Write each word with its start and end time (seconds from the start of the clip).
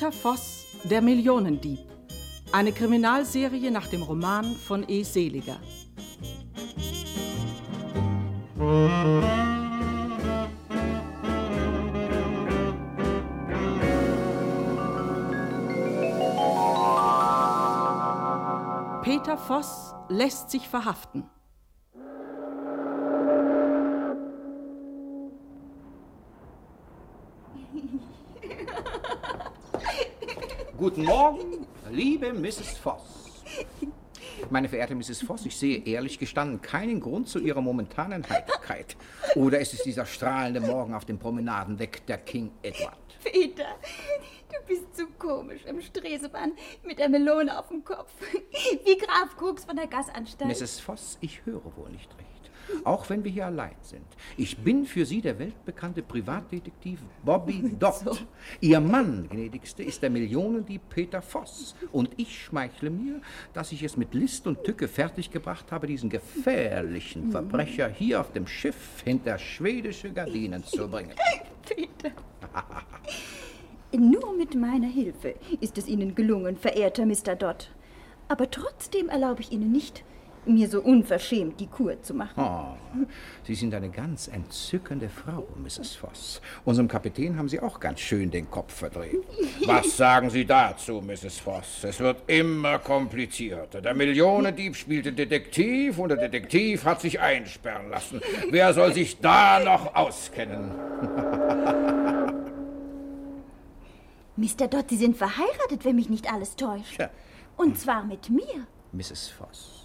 Peter 0.00 0.12
Voss, 0.12 0.64
der 0.84 1.02
Millionendieb. 1.02 1.80
Eine 2.52 2.72
Kriminalserie 2.72 3.70
nach 3.70 3.86
dem 3.86 4.02
Roman 4.02 4.56
von 4.56 4.88
E. 4.88 5.02
Seliger. 5.02 5.60
Peter 19.02 19.36
Voss 19.36 19.94
lässt 20.08 20.50
sich 20.50 20.66
verhaften. 20.66 21.28
Guten 30.80 31.04
Morgen, 31.04 31.66
liebe 31.90 32.32
Mrs. 32.32 32.78
Voss. 32.78 33.02
Meine 34.48 34.66
verehrte 34.66 34.94
Mrs. 34.94 35.20
Voss, 35.20 35.44
ich 35.44 35.54
sehe 35.54 35.84
ehrlich 35.84 36.18
gestanden 36.18 36.62
keinen 36.62 37.00
Grund 37.00 37.28
zu 37.28 37.38
Ihrer 37.38 37.60
momentanen 37.60 38.26
Heiterkeit. 38.26 38.96
Oder 39.34 39.60
ist 39.60 39.74
es 39.74 39.82
dieser 39.82 40.06
strahlende 40.06 40.62
Morgen 40.62 40.94
auf 40.94 41.04
dem 41.04 41.18
Promenadendeck 41.18 42.06
der 42.06 42.16
King 42.16 42.50
Edward? 42.62 42.96
Peter, 43.22 43.66
du 44.48 44.66
bist 44.66 44.96
zu 44.96 45.06
komisch 45.18 45.66
im 45.66 45.82
Stresemann 45.82 46.52
mit 46.82 46.98
der 46.98 47.10
Melone 47.10 47.58
auf 47.58 47.68
dem 47.68 47.84
Kopf. 47.84 48.10
Wie 48.86 48.96
Graf 48.96 49.36
Krux 49.36 49.66
von 49.66 49.76
der 49.76 49.86
Gasanstalt. 49.86 50.50
Mrs. 50.50 50.80
Voss, 50.80 51.18
ich 51.20 51.44
höre 51.44 51.76
wohl 51.76 51.90
nicht 51.90 52.08
recht. 52.16 52.29
Auch 52.84 53.08
wenn 53.10 53.24
wir 53.24 53.30
hier 53.30 53.46
allein 53.46 53.74
sind. 53.82 54.04
Ich 54.36 54.58
bin 54.58 54.86
für 54.86 55.04
Sie 55.04 55.20
der 55.20 55.38
weltbekannte 55.38 56.02
Privatdetektiv 56.02 57.00
Bobby 57.24 57.74
Dott. 57.78 57.90
So. 58.00 58.16
Ihr 58.60 58.80
Mann, 58.80 59.28
gnädigste, 59.28 59.82
ist 59.82 60.02
der 60.02 60.10
Millionendieb 60.10 60.80
Peter 60.88 61.20
Voss. 61.20 61.74
Und 61.92 62.10
ich 62.16 62.44
schmeichle 62.44 62.88
mir, 62.88 63.20
dass 63.52 63.72
ich 63.72 63.82
es 63.82 63.96
mit 63.96 64.14
List 64.14 64.46
und 64.46 64.64
Tücke 64.64 64.88
fertiggebracht 64.88 65.70
habe, 65.70 65.86
diesen 65.86 66.08
gefährlichen 66.08 67.26
mhm. 67.26 67.32
Verbrecher 67.32 67.88
hier 67.88 68.20
auf 68.20 68.32
dem 68.32 68.46
Schiff 68.46 69.02
hinter 69.04 69.38
schwedische 69.38 70.12
Gardinen 70.12 70.64
zu 70.64 70.88
bringen. 70.88 71.12
Peter. 71.68 72.14
Nur 73.92 74.36
mit 74.36 74.54
meiner 74.54 74.88
Hilfe 74.88 75.34
ist 75.60 75.76
es 75.76 75.88
Ihnen 75.88 76.14
gelungen, 76.14 76.56
verehrter 76.56 77.06
Mr. 77.06 77.34
Dodd. 77.36 77.70
Aber 78.28 78.50
trotzdem 78.50 79.08
erlaube 79.08 79.40
ich 79.40 79.50
Ihnen 79.50 79.72
nicht, 79.72 80.04
mir 80.46 80.68
so 80.68 80.80
unverschämt 80.80 81.60
die 81.60 81.66
Kur 81.66 82.00
zu 82.02 82.14
machen. 82.14 82.32
Oh, 82.36 82.76
Sie 83.44 83.54
sind 83.54 83.74
eine 83.74 83.90
ganz 83.90 84.28
entzückende 84.28 85.08
Frau, 85.08 85.46
Mrs. 85.62 85.96
Voss. 85.96 86.40
Unserem 86.64 86.88
Kapitän 86.88 87.36
haben 87.36 87.48
Sie 87.48 87.60
auch 87.60 87.78
ganz 87.80 88.00
schön 88.00 88.30
den 88.30 88.50
Kopf 88.50 88.72
verdreht. 88.74 89.22
Was 89.66 89.96
sagen 89.96 90.30
Sie 90.30 90.44
dazu, 90.44 91.00
Mrs. 91.00 91.38
Voss? 91.38 91.84
Es 91.84 92.00
wird 92.00 92.22
immer 92.28 92.78
komplizierter. 92.78 93.80
Der 93.80 93.94
Millionendieb 93.94 94.76
spielte 94.76 95.12
Detektiv 95.12 95.98
und 95.98 96.08
der 96.10 96.18
Detektiv 96.18 96.84
hat 96.84 97.00
sich 97.00 97.20
einsperren 97.20 97.90
lassen. 97.90 98.20
Wer 98.50 98.72
soll 98.72 98.94
sich 98.94 99.18
da 99.20 99.60
noch 99.60 99.94
auskennen? 99.94 100.70
Mr. 104.36 104.68
Dodd, 104.68 104.88
Sie 104.88 104.96
sind 104.96 105.16
verheiratet, 105.18 105.84
wenn 105.84 105.96
mich 105.96 106.08
nicht 106.08 106.32
alles 106.32 106.56
täuscht. 106.56 106.98
Und 107.56 107.78
zwar 107.78 108.04
mit 108.04 108.30
mir. 108.30 108.66
Mrs. 108.92 109.28
Voss. 109.28 109.79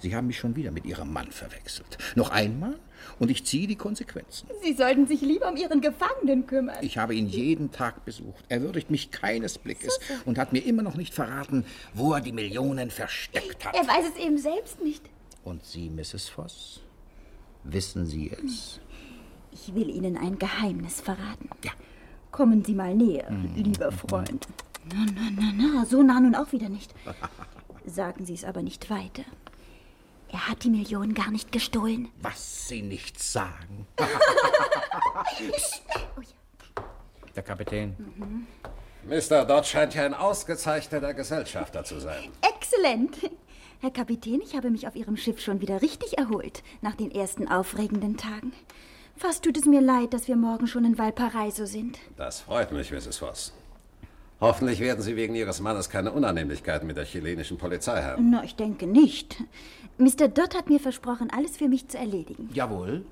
Sie 0.00 0.14
haben 0.14 0.26
mich 0.26 0.38
schon 0.38 0.56
wieder 0.56 0.70
mit 0.70 0.86
Ihrem 0.86 1.12
Mann 1.12 1.30
verwechselt. 1.30 1.98
Noch 2.14 2.30
einmal 2.30 2.76
und 3.18 3.30
ich 3.30 3.44
ziehe 3.44 3.66
die 3.66 3.76
Konsequenzen. 3.76 4.48
Sie 4.62 4.72
sollten 4.72 5.06
sich 5.06 5.20
lieber 5.20 5.48
um 5.48 5.56
Ihren 5.56 5.80
Gefangenen 5.80 6.46
kümmern. 6.46 6.78
Ich 6.80 6.98
habe 6.98 7.14
ihn 7.14 7.28
jeden 7.28 7.70
Tag 7.70 8.04
besucht. 8.04 8.44
Er 8.48 8.62
würdigt 8.62 8.90
mich 8.90 9.10
keines 9.10 9.58
Blickes 9.58 9.94
so, 9.94 10.14
so. 10.14 10.20
und 10.24 10.38
hat 10.38 10.52
mir 10.52 10.64
immer 10.64 10.82
noch 10.82 10.96
nicht 10.96 11.14
verraten, 11.14 11.64
wo 11.94 12.12
er 12.14 12.20
die 12.20 12.32
Millionen 12.32 12.90
versteckt 12.90 13.64
hat. 13.64 13.74
Er 13.74 13.86
weiß 13.86 14.10
es 14.14 14.24
eben 14.24 14.38
selbst 14.38 14.82
nicht. 14.82 15.02
Und 15.44 15.64
Sie, 15.64 15.90
Mrs. 15.90 16.28
Voss, 16.28 16.82
wissen 17.64 18.06
Sie 18.06 18.30
es? 18.30 18.80
Ich 19.52 19.74
will 19.74 19.90
Ihnen 19.90 20.16
ein 20.16 20.38
Geheimnis 20.38 21.00
verraten. 21.00 21.50
Ja. 21.64 21.72
Kommen 22.30 22.64
Sie 22.64 22.74
mal 22.74 22.94
näher, 22.94 23.30
mhm. 23.30 23.54
lieber 23.56 23.90
Freund. 23.90 24.46
Na, 24.88 25.04
na, 25.14 25.30
na, 25.30 25.52
na, 25.54 25.84
so 25.84 26.02
nah 26.02 26.20
nun 26.20 26.34
auch 26.34 26.52
wieder 26.52 26.68
nicht. 26.68 26.94
Sagen 27.86 28.24
Sie 28.24 28.34
es 28.34 28.44
aber 28.44 28.62
nicht 28.62 28.88
weiter. 28.88 29.24
Er 30.32 30.48
hat 30.48 30.62
die 30.64 30.70
Millionen 30.70 31.14
gar 31.14 31.30
nicht 31.30 31.50
gestohlen. 31.50 32.08
Was 32.22 32.68
Sie 32.68 32.82
nicht 32.82 33.20
sagen. 33.20 33.86
oh 33.98 34.04
ja. 36.20 36.82
Der 37.34 37.42
Kapitän. 37.42 37.96
Mhm. 37.98 38.46
Mr. 39.08 39.44
Dodd 39.44 39.66
scheint 39.66 39.94
ja 39.94 40.04
ein 40.04 40.14
ausgezeichneter 40.14 41.14
Gesellschafter 41.14 41.84
zu 41.84 41.98
sein. 42.00 42.30
Exzellent. 42.42 43.16
Herr 43.80 43.90
Kapitän, 43.90 44.40
ich 44.42 44.54
habe 44.54 44.70
mich 44.70 44.86
auf 44.86 44.94
Ihrem 44.94 45.16
Schiff 45.16 45.40
schon 45.40 45.60
wieder 45.60 45.80
richtig 45.80 46.18
erholt 46.18 46.62
nach 46.82 46.94
den 46.94 47.10
ersten 47.10 47.48
aufregenden 47.48 48.18
Tagen. 48.18 48.52
Fast 49.16 49.42
tut 49.42 49.56
es 49.56 49.64
mir 49.64 49.80
leid, 49.80 50.12
dass 50.12 50.28
wir 50.28 50.36
morgen 50.36 50.66
schon 50.66 50.84
in 50.84 50.98
Valparaiso 50.98 51.64
sind. 51.64 51.98
Das 52.16 52.40
freut 52.40 52.72
mich, 52.72 52.92
Mrs. 52.92 53.18
Voss. 53.18 53.52
Hoffentlich 54.40 54.80
werden 54.80 55.02
Sie 55.02 55.16
wegen 55.16 55.34
Ihres 55.34 55.60
Mannes 55.60 55.90
keine 55.90 56.12
Unannehmlichkeiten 56.12 56.86
mit 56.86 56.96
der 56.96 57.04
chilenischen 57.04 57.58
Polizei 57.58 58.02
haben. 58.02 58.30
Na, 58.30 58.42
ich 58.42 58.56
denke 58.56 58.86
nicht. 58.86 59.36
Mr. 59.98 60.28
Dodd 60.28 60.54
hat 60.54 60.68
mir 60.68 60.80
versprochen, 60.80 61.30
alles 61.30 61.56
für 61.56 61.68
mich 61.68 61.88
zu 61.88 61.98
erledigen. 61.98 62.48
Jawohl. 62.52 63.04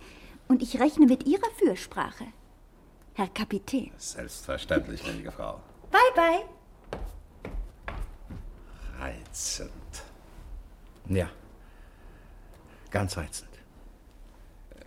Und 0.48 0.62
ich 0.62 0.80
rechne 0.80 1.06
mit 1.06 1.26
Ihrer 1.26 1.50
Fürsprache, 1.58 2.24
Herr 3.14 3.28
Kapitän. 3.28 3.90
Selbstverständlich, 3.98 5.02
gnädige 5.02 5.30
Frau. 5.30 5.60
Bye, 5.90 6.00
bye. 6.14 6.44
Reizend. 8.98 9.72
Ja, 11.08 11.28
ganz 12.90 13.16
reizend. 13.16 13.48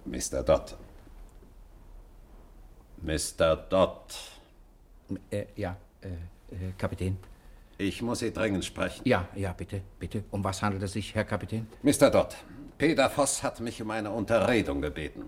Mr. 0.05 0.43
Dodd. 0.43 0.75
Mr. 2.97 3.55
Dodd. 3.55 4.13
Äh, 5.29 5.45
ja, 5.55 5.75
äh, 6.01 6.07
äh, 6.07 6.71
Kapitän. 6.77 7.17
Ich 7.81 8.03
muss 8.03 8.19
Sie 8.19 8.31
dringend 8.31 8.63
sprechen. 8.63 9.01
Ja, 9.05 9.27
ja, 9.35 9.53
bitte, 9.53 9.81
bitte. 9.97 10.23
Um 10.29 10.43
was 10.43 10.61
handelt 10.61 10.83
es 10.83 10.93
sich, 10.93 11.15
Herr 11.15 11.23
Kapitän? 11.23 11.65
Mr. 11.81 12.11
Dodd, 12.11 12.37
Peter 12.77 13.09
Voss 13.09 13.41
hat 13.41 13.59
mich 13.59 13.81
um 13.81 13.89
eine 13.89 14.11
Unterredung 14.11 14.81
gebeten. 14.81 15.23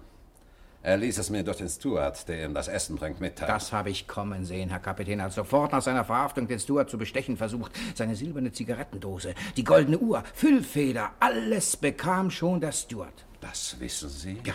Er 0.84 0.98
ließ 0.98 1.18
es 1.18 1.32
mir 1.32 1.42
durch 1.44 1.58
den 1.58 1.70
Steward, 1.70 2.28
der 2.28 2.46
ihm 2.46 2.54
das 2.54 2.68
Essen 2.68 2.96
bringt, 2.96 3.20
mitteilen. 3.20 3.52
Das 3.52 3.74
habe 3.74 3.90
ich 3.90 4.08
kommen 4.08 4.46
sehen, 4.46 4.70
Herr 4.70 4.80
Kapitän, 4.80 5.20
als 5.20 5.34
sofort 5.34 5.72
nach 5.72 5.82
seiner 5.82 6.06
Verhaftung 6.06 6.48
den 6.48 6.60
Steward 6.60 6.92
zu 6.92 7.00
bestechen 7.00 7.38
versucht. 7.38 7.72
Seine 7.96 8.16
silberne 8.16 8.52
Zigarettendose, 8.52 9.34
die 9.58 9.64
goldene 9.64 9.98
Uhr, 9.98 10.24
Füllfeder, 10.36 11.10
alles 11.20 11.76
bekam 11.76 12.30
schon 12.30 12.62
der 12.62 12.72
Steward. 12.72 13.26
Das 13.42 13.80
wissen 13.80 14.10
Sie? 14.10 14.38
Ja, 14.46 14.54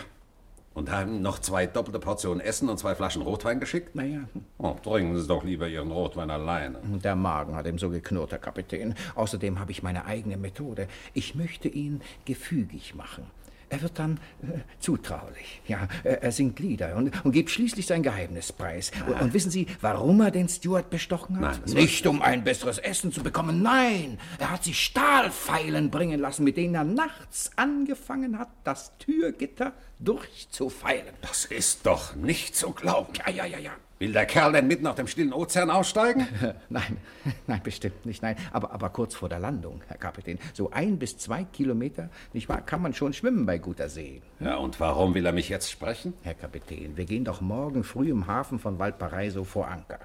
und 0.79 0.89
haben 0.89 1.21
noch 1.21 1.39
zwei 1.39 1.67
doppelte 1.67 1.99
Portionen 1.99 2.39
Essen 2.39 2.69
und 2.69 2.79
zwei 2.79 2.95
Flaschen 2.95 3.21
Rotwein 3.21 3.59
geschickt? 3.59 3.95
Naja. 3.95 4.21
Oh, 4.57 4.75
trinken 4.81 5.17
Sie 5.17 5.27
doch 5.27 5.43
lieber 5.43 5.67
Ihren 5.67 5.91
Rotwein 5.91 6.31
alleine. 6.31 6.79
Der 7.03 7.17
Magen 7.17 7.55
hat 7.55 7.67
ihm 7.67 7.77
so 7.77 7.89
geknurrt, 7.89 8.31
Herr 8.31 8.39
Kapitän. 8.39 8.95
Außerdem 9.15 9.59
habe 9.59 9.71
ich 9.71 9.83
meine 9.83 10.05
eigene 10.05 10.37
Methode. 10.37 10.87
Ich 11.13 11.35
möchte 11.35 11.67
ihn 11.67 12.01
gefügig 12.23 12.95
machen. 12.95 13.25
Er 13.69 13.81
wird 13.81 13.99
dann 13.99 14.19
äh, 14.41 14.59
zutraulich. 14.79 15.61
Ja, 15.67 15.87
er, 16.03 16.23
er 16.23 16.31
singt 16.31 16.59
Lieder 16.59 16.95
und, 16.95 17.23
und 17.23 17.31
gibt 17.31 17.51
schließlich 17.51 17.85
sein 17.85 18.03
Geheimnis 18.03 18.51
preis. 18.51 18.91
Und, 19.07 19.21
und, 19.21 19.33
wissen 19.33 19.51
Sie, 19.51 19.67
warum 19.81 20.21
er 20.21 20.31
den 20.31 20.49
Steward 20.49 20.89
bestochen 20.89 21.39
hat? 21.39 21.65
Nein, 21.65 21.75
Nicht 21.75 22.07
um 22.07 22.21
ein 22.21 22.43
besseres 22.43 22.79
Essen 22.79 23.11
zu 23.11 23.21
bekommen. 23.21 23.61
Nein, 23.61 24.17
er 24.39 24.51
hat 24.51 24.63
sich 24.63 24.79
Stahlpfeilen 24.79 25.91
bringen 25.91 26.19
lassen, 26.19 26.43
mit 26.43 26.57
denen 26.57 26.75
er 26.75 26.83
nachts 26.83 27.51
angefangen 27.55 28.39
hat, 28.39 28.49
das 28.63 28.97
Türgitter 28.97 29.73
durchzufeilen. 29.99 31.13
Das 31.21 31.45
ist 31.45 31.85
doch 31.85 32.15
nicht 32.15 32.55
zu 32.55 32.71
glauben. 32.71 33.13
Ja, 33.25 33.31
ja, 33.31 33.45
ja, 33.45 33.59
ja. 33.59 33.71
Will 33.99 34.13
der 34.13 34.25
Kerl 34.25 34.53
denn 34.53 34.67
mitten 34.67 34.87
auf 34.87 34.95
dem 34.95 35.07
stillen 35.07 35.33
Ozean 35.33 35.69
aussteigen? 35.69 36.25
nein, 36.69 36.97
nein, 37.47 37.59
bestimmt 37.61 38.05
nicht, 38.05 38.23
nein. 38.23 38.37
Aber, 38.53 38.71
aber 38.71 38.89
kurz 38.91 39.13
vor 39.13 39.27
der 39.27 39.39
Landung, 39.39 39.81
Herr 39.89 39.97
Kapitän. 39.97 40.39
So 40.53 40.71
ein 40.71 40.97
bis 40.97 41.17
zwei 41.17 41.43
Kilometer, 41.43 42.09
nicht 42.31 42.47
wahr, 42.47 42.61
kann 42.61 42.81
man 42.81 42.93
schon 42.93 43.11
schwimmen 43.11 43.45
bei 43.45 43.57
guter 43.57 43.89
See. 43.89 44.21
Ja, 44.39 44.55
und 44.55 44.79
warum 44.79 45.15
will 45.15 45.25
er 45.25 45.33
mich 45.33 45.49
jetzt 45.49 45.69
sprechen? 45.69 46.13
Herr 46.23 46.33
Kapitän, 46.33 46.95
wir 46.95 47.03
gehen 47.03 47.25
doch 47.25 47.41
morgen 47.41 47.83
früh 47.83 48.09
im 48.09 48.27
Hafen 48.27 48.57
von 48.57 48.79
Valparaiso 48.79 49.43
vor 49.43 49.67
Anker. 49.67 49.99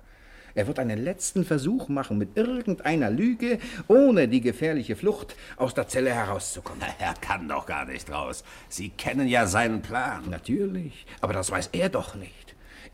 Er 0.57 0.67
wird 0.67 0.81
einen 0.81 1.03
letzten 1.03 1.45
Versuch 1.45 1.89
machen, 1.89 2.19
mit 2.19 2.37
irgendeiner 2.37 3.11
Lüge, 3.11 3.61
ohne 3.87 4.27
die 4.27 4.41
gefährliche 4.41 4.97
Flucht, 4.97 5.37
aus 5.57 5.75
der 5.75 5.87
Zelle 5.87 6.13
herauszukommen. 6.13 6.83
Er 6.99 7.15
kann 7.15 7.49
doch 7.49 7.67
gar 7.67 7.85
nicht 7.85 8.11
raus. 8.11 8.43
Sie 8.69 8.89
kennen 8.89 9.29
ja 9.29 9.47
seinen 9.47 9.83
Plan. 9.83 10.31
Natürlich, 10.31 11.07
aber 11.21 11.33
das 11.33 11.51
weiß 11.51 11.71
er 11.73 11.89
doch 11.89 12.17
nicht. 12.17 12.44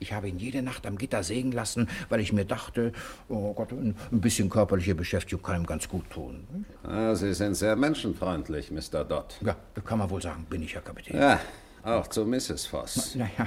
Ich 0.00 0.14
habe 0.14 0.28
ihn 0.28 0.38
jede 0.38 0.62
Nacht 0.62 0.86
am 0.86 0.96
Gitter 0.96 1.22
sägen 1.22 1.52
lassen, 1.52 1.86
weil 2.08 2.20
ich 2.20 2.32
mir 2.32 2.46
dachte, 2.46 2.92
oh 3.28 3.52
Gott, 3.52 3.70
ein 3.72 3.94
bisschen 4.10 4.48
körperliche 4.48 4.94
Beschäftigung 4.94 5.42
kann 5.42 5.60
ihm 5.60 5.66
ganz 5.66 5.88
gut 5.88 6.08
tun. 6.10 6.64
Ah, 6.82 7.14
Sie 7.14 7.32
sind 7.34 7.54
sehr 7.54 7.76
menschenfreundlich, 7.76 8.70
Mr. 8.70 9.04
Dodd. 9.04 9.38
Ja, 9.42 9.54
kann 9.84 9.98
man 9.98 10.08
wohl 10.08 10.22
sagen, 10.22 10.46
bin 10.48 10.62
ich, 10.62 10.74
Herr 10.74 10.80
Kapitän. 10.80 11.18
Ja, 11.18 11.38
auch 11.84 12.06
zu 12.06 12.24
Mrs. 12.24 12.66
Voss. 12.66 13.14
Naja. 13.14 13.46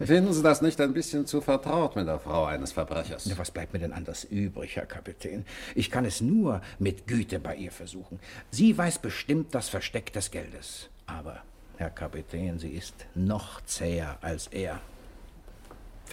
Finden 0.00 0.32
Sie 0.32 0.42
das 0.42 0.62
nicht 0.62 0.80
ein 0.80 0.92
bisschen 0.92 1.26
zu 1.26 1.40
vertraut 1.40 1.96
mit 1.96 2.06
der 2.06 2.18
Frau 2.18 2.44
eines 2.44 2.72
Verbrechers? 2.72 3.36
Was 3.36 3.50
bleibt 3.50 3.72
mir 3.72 3.78
denn 3.80 3.92
anders 3.92 4.24
übrig, 4.24 4.76
Herr 4.76 4.86
Kapitän? 4.86 5.44
Ich 5.74 5.90
kann 5.90 6.04
es 6.04 6.20
nur 6.20 6.60
mit 6.78 7.06
Güte 7.08 7.38
bei 7.40 7.56
ihr 7.56 7.72
versuchen. 7.72 8.20
Sie 8.50 8.76
weiß 8.78 9.00
bestimmt 9.00 9.54
das 9.54 9.68
Versteck 9.68 10.12
des 10.12 10.30
Geldes. 10.30 10.88
Aber, 11.06 11.42
Herr 11.76 11.90
Kapitän, 11.90 12.58
sie 12.58 12.70
ist 12.70 12.94
noch 13.14 13.60
zäher 13.64 14.18
als 14.22 14.46
er. 14.48 14.80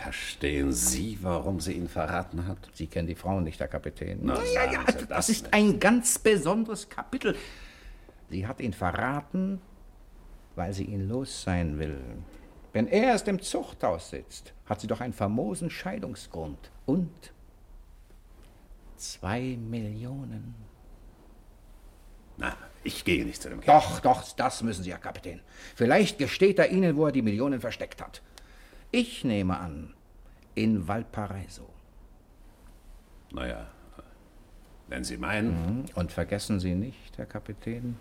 Verstehen 0.02 0.72
Sie, 0.72 1.18
warum 1.22 1.60
sie 1.60 1.74
ihn 1.74 1.90
verraten 1.90 2.48
hat? 2.48 2.58
Sie 2.74 2.88
kennen 2.88 3.08
die 3.08 3.16
Frauen 3.16 3.44
nicht, 3.44 3.60
Herr 3.60 3.68
Kapitän. 3.68 4.20
Na, 4.22 4.42
ja, 4.54 4.72
ja, 4.72 4.84
das, 4.86 5.08
das 5.08 5.30
ist 5.30 5.54
ein 5.54 5.78
ganz 5.78 6.18
besonderes 6.18 6.88
Kapitel. 6.88 7.36
Sie 8.30 8.48
hat 8.48 8.62
ihn 8.62 8.72
verraten, 8.72 9.60
weil 10.56 10.72
sie 10.72 10.86
ihn 10.86 11.10
los 11.10 11.44
sein 11.44 11.80
will. 11.80 12.00
Wenn 12.72 12.88
er 12.88 13.10
erst 13.10 13.28
im 13.28 13.42
Zuchthaus 13.42 14.12
sitzt, 14.12 14.54
hat 14.68 14.80
sie 14.80 14.88
doch 14.88 15.02
einen 15.02 15.12
famosen 15.12 15.70
Scheidungsgrund. 15.70 16.72
Und 16.86 17.34
zwei 18.96 19.58
Millionen. 19.58 20.56
Na, 22.38 22.56
ich 22.86 23.04
gehe 23.04 23.26
nicht 23.26 23.42
zu 23.42 23.50
dem 23.50 23.60
Kerl. 23.60 23.82
Doch, 23.82 24.00
doch, 24.00 24.32
das 24.32 24.64
müssen 24.64 24.84
Sie, 24.84 24.92
Herr 24.92 25.00
Kapitän. 25.00 25.42
Vielleicht 25.76 26.18
gesteht 26.18 26.58
er 26.58 26.70
Ihnen, 26.70 26.96
wo 26.96 27.08
er 27.08 27.12
die 27.12 27.22
Millionen 27.22 27.60
versteckt 27.60 28.02
hat. 28.02 28.22
Ich 28.92 29.24
nehme 29.24 29.60
an, 29.60 29.94
in 30.56 30.88
Valparaiso. 30.88 31.70
Naja, 33.32 33.68
wenn 34.88 35.04
Sie 35.04 35.18
meinen. 35.18 35.52
Mhm. 35.52 35.86
Und 35.96 36.12
vergessen 36.12 36.60
Sie 36.60 36.74
nicht, 36.74 37.18
Herr 37.18 37.28
Kapitän, 37.28 37.98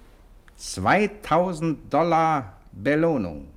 2000 0.56 1.93
Dollar 1.93 2.61
Belohnung. 2.73 3.49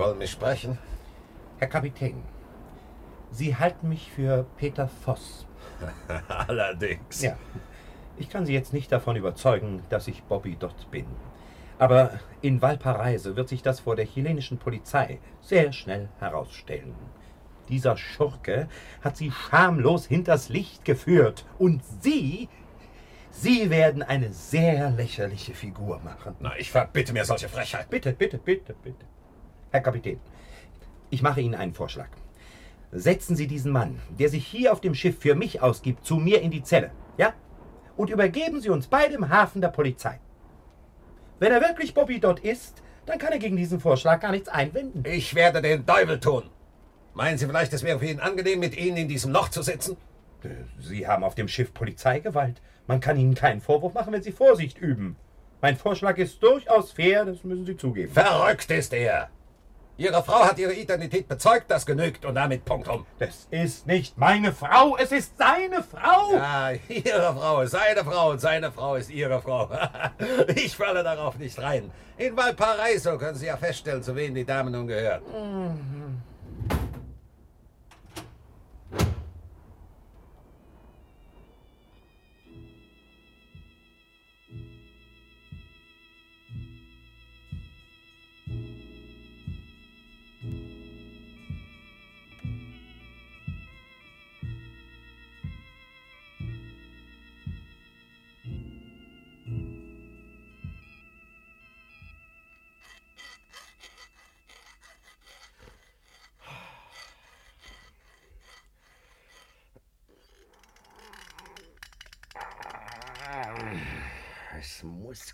Wollen 0.00 0.18
mich 0.18 0.30
sprechen? 0.30 0.78
Herr 1.58 1.68
Kapitän, 1.68 2.22
Sie 3.30 3.54
halten 3.54 3.90
mich 3.90 4.10
für 4.10 4.46
Peter 4.56 4.88
Voss. 4.88 5.46
Allerdings. 6.28 7.22
Ja. 7.22 7.36
Ich 8.16 8.30
kann 8.30 8.46
Sie 8.46 8.54
jetzt 8.54 8.72
nicht 8.72 8.90
davon 8.90 9.16
überzeugen, 9.16 9.82
dass 9.90 10.08
ich 10.08 10.22
Bobby 10.22 10.56
dort 10.58 10.90
bin. 10.90 11.06
Aber 11.78 12.18
in 12.40 12.60
Valparaiso 12.60 13.36
wird 13.36 13.48
sich 13.48 13.62
das 13.62 13.80
vor 13.80 13.94
der 13.94 14.06
chilenischen 14.06 14.58
Polizei 14.58 15.18
sehr 15.40 15.72
schnell 15.72 16.08
herausstellen. 16.18 16.94
Dieser 17.68 17.96
Schurke 17.96 18.68
hat 19.02 19.16
Sie 19.16 19.30
schamlos 19.30 20.06
hinters 20.06 20.48
Licht 20.48 20.84
geführt. 20.84 21.44
Und 21.58 21.82
Sie, 22.00 22.48
Sie 23.30 23.70
werden 23.70 24.02
eine 24.02 24.32
sehr 24.32 24.90
lächerliche 24.90 25.54
Figur 25.54 26.00
machen. 26.00 26.36
Na, 26.40 26.58
ich 26.58 26.70
verbitte 26.70 27.12
mir 27.12 27.24
solche 27.24 27.48
Frechheit. 27.48 27.88
Bitte, 27.90 28.12
bitte, 28.12 28.38
bitte, 28.38 28.74
bitte. 28.82 29.06
Herr 29.70 29.80
Kapitän, 29.80 30.18
ich 31.10 31.22
mache 31.22 31.40
Ihnen 31.40 31.54
einen 31.54 31.74
Vorschlag. 31.74 32.08
Setzen 32.92 33.36
Sie 33.36 33.46
diesen 33.46 33.70
Mann, 33.70 34.00
der 34.18 34.28
sich 34.28 34.44
hier 34.44 34.72
auf 34.72 34.80
dem 34.80 34.94
Schiff 34.94 35.20
für 35.20 35.36
mich 35.36 35.62
ausgibt, 35.62 36.04
zu 36.04 36.16
mir 36.16 36.40
in 36.40 36.50
die 36.50 36.64
Zelle, 36.64 36.90
ja? 37.16 37.34
Und 37.96 38.10
übergeben 38.10 38.60
Sie 38.60 38.70
uns 38.70 38.88
beide 38.88 39.14
im 39.14 39.28
Hafen 39.28 39.60
der 39.60 39.68
Polizei. 39.68 40.18
Wenn 41.38 41.52
er 41.52 41.60
wirklich 41.60 41.94
Bobby 41.94 42.18
dort 42.18 42.40
ist, 42.40 42.82
dann 43.06 43.18
kann 43.18 43.32
er 43.32 43.38
gegen 43.38 43.56
diesen 43.56 43.78
Vorschlag 43.78 44.20
gar 44.20 44.32
nichts 44.32 44.48
einwenden. 44.48 45.04
Ich 45.06 45.34
werde 45.34 45.62
den 45.62 45.86
Teufel 45.86 46.18
tun. 46.18 46.50
Meinen 47.14 47.38
Sie 47.38 47.46
vielleicht, 47.46 47.72
es 47.72 47.82
wäre 47.82 47.98
für 47.98 48.06
ihn 48.06 48.20
angenehm, 48.20 48.58
mit 48.58 48.76
Ihnen 48.76 48.96
in 48.96 49.08
diesem 49.08 49.32
Loch 49.32 49.50
zu 49.50 49.62
sitzen? 49.62 49.96
Äh, 50.42 50.48
Sie 50.80 51.06
haben 51.06 51.22
auf 51.22 51.34
dem 51.34 51.48
Schiff 51.48 51.72
Polizeigewalt. 51.72 52.60
Man 52.86 53.00
kann 53.00 53.16
Ihnen 53.16 53.34
keinen 53.34 53.60
Vorwurf 53.60 53.94
machen, 53.94 54.12
wenn 54.12 54.22
Sie 54.22 54.32
Vorsicht 54.32 54.78
üben. 54.78 55.16
Mein 55.60 55.76
Vorschlag 55.76 56.18
ist 56.18 56.42
durchaus 56.42 56.92
fair, 56.92 57.24
das 57.24 57.44
müssen 57.44 57.66
Sie 57.66 57.76
zugeben. 57.76 58.12
Verrückt 58.12 58.70
ist 58.70 58.92
er. 58.92 59.30
Ihre 59.96 60.22
Frau 60.22 60.44
hat 60.44 60.58
ihre 60.58 60.72
Identität 60.72 61.28
bezeugt, 61.28 61.70
das 61.70 61.84
genügt 61.84 62.24
und 62.24 62.34
damit 62.34 62.64
Punkt 62.64 62.88
um. 62.88 63.04
Das 63.18 63.46
ist 63.50 63.86
nicht 63.86 64.16
meine 64.16 64.52
Frau, 64.52 64.96
es 64.96 65.12
ist 65.12 65.36
seine 65.36 65.82
Frau. 65.82 66.34
Ja, 66.34 66.70
ihre 66.88 67.34
Frau 67.34 67.60
ist 67.60 67.72
seine 67.72 68.02
Frau 68.02 68.30
und 68.30 68.40
seine 68.40 68.72
Frau 68.72 68.94
ist 68.94 69.10
ihre 69.10 69.42
Frau. 69.42 69.68
ich 70.54 70.74
falle 70.76 71.02
darauf 71.02 71.36
nicht 71.36 71.60
rein. 71.60 71.90
In 72.16 72.36
Valparaiso 72.36 73.18
können 73.18 73.36
Sie 73.36 73.46
ja 73.46 73.56
feststellen, 73.56 74.02
zu 74.02 74.16
wem 74.16 74.34
die 74.34 74.44
Dame 74.44 74.70
nun 74.70 74.86
gehört. 74.86 75.22
Mhm. 75.28 76.22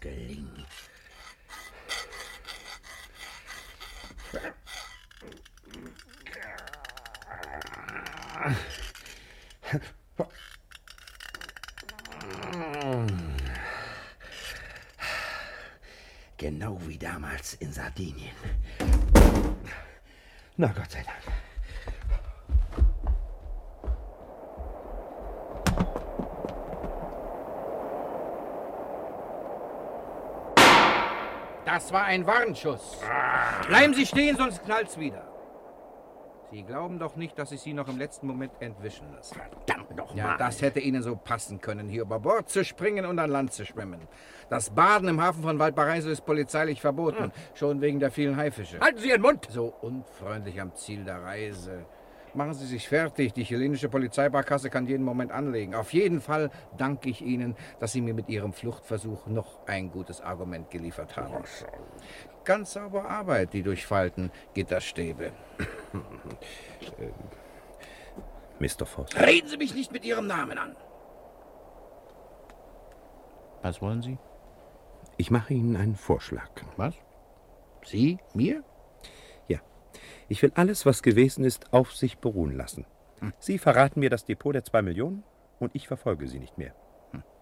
Gelingen. 0.00 0.66
Genau 16.36 16.78
wie 16.86 16.98
damals 16.98 17.54
in 17.54 17.72
Sardinien. 17.72 18.36
Na 20.56 20.68
Gott 20.68 20.90
sei 20.90 21.02
Dank. 21.02 21.35
Das 31.86 31.92
war 31.92 32.02
ein 32.02 32.26
Warnschuss. 32.26 32.98
Bleiben 33.68 33.94
Sie 33.94 34.06
stehen, 34.06 34.36
sonst 34.36 34.64
knallt's 34.64 34.98
wieder. 34.98 35.22
Sie 36.50 36.64
glauben 36.64 36.98
doch 36.98 37.14
nicht, 37.14 37.38
dass 37.38 37.52
ich 37.52 37.60
Sie 37.60 37.74
noch 37.74 37.86
im 37.86 37.96
letzten 37.96 38.26
Moment 38.26 38.50
entwischen 38.58 39.12
lasse. 39.14 39.36
Verdammt 39.36 39.94
noch 39.96 40.12
Ja, 40.12 40.36
das 40.36 40.62
hätte 40.62 40.80
Ihnen 40.80 41.04
so 41.04 41.14
passen 41.14 41.60
können, 41.60 41.88
hier 41.88 42.02
über 42.02 42.18
Bord 42.18 42.48
zu 42.48 42.64
springen 42.64 43.06
und 43.06 43.20
an 43.20 43.30
Land 43.30 43.52
zu 43.52 43.64
schwimmen. 43.64 44.00
Das 44.48 44.70
Baden 44.70 45.08
im 45.08 45.22
Hafen 45.22 45.44
von 45.44 45.60
Valparaiso 45.60 46.10
ist 46.10 46.26
polizeilich 46.26 46.80
verboten, 46.80 47.30
schon 47.54 47.80
wegen 47.80 48.00
der 48.00 48.10
vielen 48.10 48.36
Haifische. 48.36 48.80
Halten 48.80 48.98
Sie 48.98 49.10
Ihren 49.10 49.22
Mund! 49.22 49.46
So 49.48 49.72
unfreundlich 49.80 50.60
am 50.60 50.74
Ziel 50.74 51.04
der 51.04 51.22
Reise. 51.22 51.86
Machen 52.36 52.52
Sie 52.52 52.66
sich 52.66 52.86
fertig. 52.86 53.32
Die 53.32 53.44
chilenische 53.44 53.88
Polizeibarkasse 53.88 54.68
kann 54.68 54.86
jeden 54.86 55.04
Moment 55.04 55.32
anlegen. 55.32 55.74
Auf 55.74 55.94
jeden 55.94 56.20
Fall 56.20 56.50
danke 56.76 57.08
ich 57.08 57.22
Ihnen, 57.22 57.56
dass 57.80 57.92
Sie 57.92 58.02
mir 58.02 58.12
mit 58.12 58.28
Ihrem 58.28 58.52
Fluchtversuch 58.52 59.26
noch 59.26 59.66
ein 59.66 59.90
gutes 59.90 60.20
Argument 60.20 60.70
geliefert 60.70 61.16
haben. 61.16 61.44
Ganz 62.44 62.74
saubere 62.74 63.08
Arbeit, 63.08 63.54
die 63.54 63.62
durchfalten 63.62 64.30
Gitterstäbe. 64.52 65.32
Mr. 68.58 68.84
Voss. 68.84 69.16
Reden 69.16 69.48
Sie 69.48 69.56
mich 69.56 69.74
nicht 69.74 69.90
mit 69.92 70.04
Ihrem 70.04 70.26
Namen 70.26 70.58
an. 70.58 70.76
Was 73.62 73.80
wollen 73.80 74.02
Sie? 74.02 74.18
Ich 75.16 75.30
mache 75.30 75.54
Ihnen 75.54 75.76
einen 75.76 75.96
Vorschlag. 75.96 76.50
Was? 76.76 76.94
Sie? 77.82 78.18
Mir? 78.34 78.62
Ich 80.28 80.42
will 80.42 80.52
alles, 80.54 80.86
was 80.86 81.02
gewesen 81.02 81.44
ist, 81.44 81.72
auf 81.72 81.94
sich 81.94 82.18
beruhen 82.18 82.56
lassen. 82.56 82.84
Hm. 83.20 83.32
Sie 83.38 83.58
verraten 83.58 84.00
mir 84.00 84.10
das 84.10 84.24
Depot 84.24 84.54
der 84.54 84.64
zwei 84.64 84.82
Millionen 84.82 85.22
und 85.58 85.74
ich 85.74 85.88
verfolge 85.88 86.26
Sie 86.28 86.38
nicht 86.38 86.58
mehr. 86.58 86.74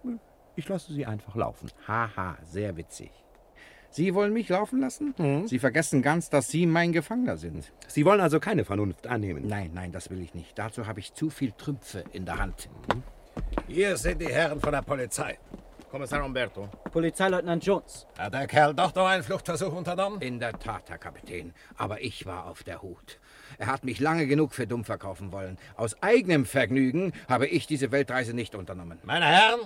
Hm. 0.02 0.20
Ich 0.56 0.68
lasse 0.68 0.92
Sie 0.92 1.06
einfach 1.06 1.34
laufen. 1.34 1.70
Haha, 1.86 2.36
sehr 2.44 2.76
witzig. 2.76 3.10
Sie 3.90 4.12
wollen 4.12 4.32
mich 4.32 4.48
laufen 4.48 4.80
lassen? 4.80 5.14
Mhm. 5.18 5.46
Sie 5.46 5.60
vergessen 5.60 6.02
ganz, 6.02 6.28
dass 6.28 6.48
Sie 6.48 6.66
mein 6.66 6.92
Gefangener 6.92 7.36
sind. 7.36 7.72
Sie 7.86 8.04
wollen 8.04 8.20
also 8.20 8.40
keine 8.40 8.64
Vernunft 8.64 9.06
annehmen? 9.06 9.46
Nein, 9.46 9.70
nein, 9.72 9.92
das 9.92 10.10
will 10.10 10.20
ich 10.20 10.34
nicht. 10.34 10.58
Dazu 10.58 10.88
habe 10.88 10.98
ich 10.98 11.14
zu 11.14 11.30
viel 11.30 11.52
Trümpfe 11.52 12.02
in 12.12 12.24
der 12.24 12.38
Hand. 12.38 12.68
Hier 13.68 13.96
sind 13.96 14.20
die 14.20 14.26
Herren 14.26 14.60
von 14.60 14.72
der 14.72 14.82
Polizei. 14.82 15.38
Kommissar 15.94 16.24
Umberto. 16.24 16.68
Polizeileutnant 16.90 17.64
Jones. 17.64 18.04
Hat 18.18 18.34
der 18.34 18.48
Kerl 18.48 18.74
doch 18.74 18.92
noch 18.96 19.06
einen 19.06 19.22
Fluchtversuch 19.22 19.72
unternommen? 19.72 20.20
In 20.20 20.40
der 20.40 20.58
Tat, 20.58 20.90
Herr 20.90 20.98
Kapitän. 20.98 21.54
Aber 21.76 22.00
ich 22.00 22.26
war 22.26 22.46
auf 22.46 22.64
der 22.64 22.82
Hut. 22.82 23.20
Er 23.58 23.68
hat 23.68 23.84
mich 23.84 24.00
lange 24.00 24.26
genug 24.26 24.54
für 24.54 24.66
dumm 24.66 24.84
verkaufen 24.84 25.30
wollen. 25.30 25.56
Aus 25.76 26.02
eigenem 26.02 26.46
Vergnügen 26.46 27.12
habe 27.28 27.46
ich 27.46 27.68
diese 27.68 27.92
Weltreise 27.92 28.34
nicht 28.34 28.56
unternommen. 28.56 28.98
Meine 29.04 29.26
Herren, 29.26 29.60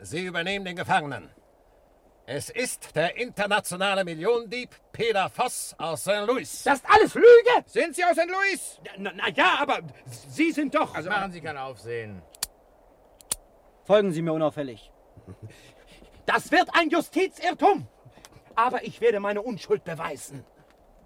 Sie 0.00 0.26
übernehmen 0.26 0.64
den 0.64 0.74
Gefangenen. 0.74 1.28
Es 2.26 2.50
ist 2.50 2.96
der 2.96 3.16
internationale 3.16 4.04
Millionendieb 4.04 4.70
Peter 4.90 5.30
Voss 5.30 5.76
aus 5.78 6.00
St. 6.00 6.26
Louis. 6.26 6.64
Das 6.64 6.80
ist 6.80 6.86
alles 6.90 7.14
Lüge! 7.14 7.64
Sind 7.66 7.94
Sie 7.94 8.02
aus 8.02 8.16
St. 8.16 8.26
Louis? 8.26 8.80
Na, 8.96 9.12
na 9.14 9.28
ja, 9.28 9.58
aber 9.60 9.78
Sie 10.28 10.50
sind 10.50 10.74
doch. 10.74 10.92
Also 10.96 11.08
machen 11.08 11.30
Sie 11.30 11.40
kein 11.40 11.56
Aufsehen. 11.56 12.20
Folgen 13.84 14.10
Sie 14.10 14.22
mir 14.22 14.32
unauffällig. 14.32 14.90
Das 16.26 16.50
wird 16.52 16.68
ein 16.72 16.90
Justizirrtum. 16.90 17.86
Aber 18.54 18.84
ich 18.84 19.00
werde 19.00 19.20
meine 19.20 19.40
Unschuld 19.40 19.84
beweisen. 19.84 20.44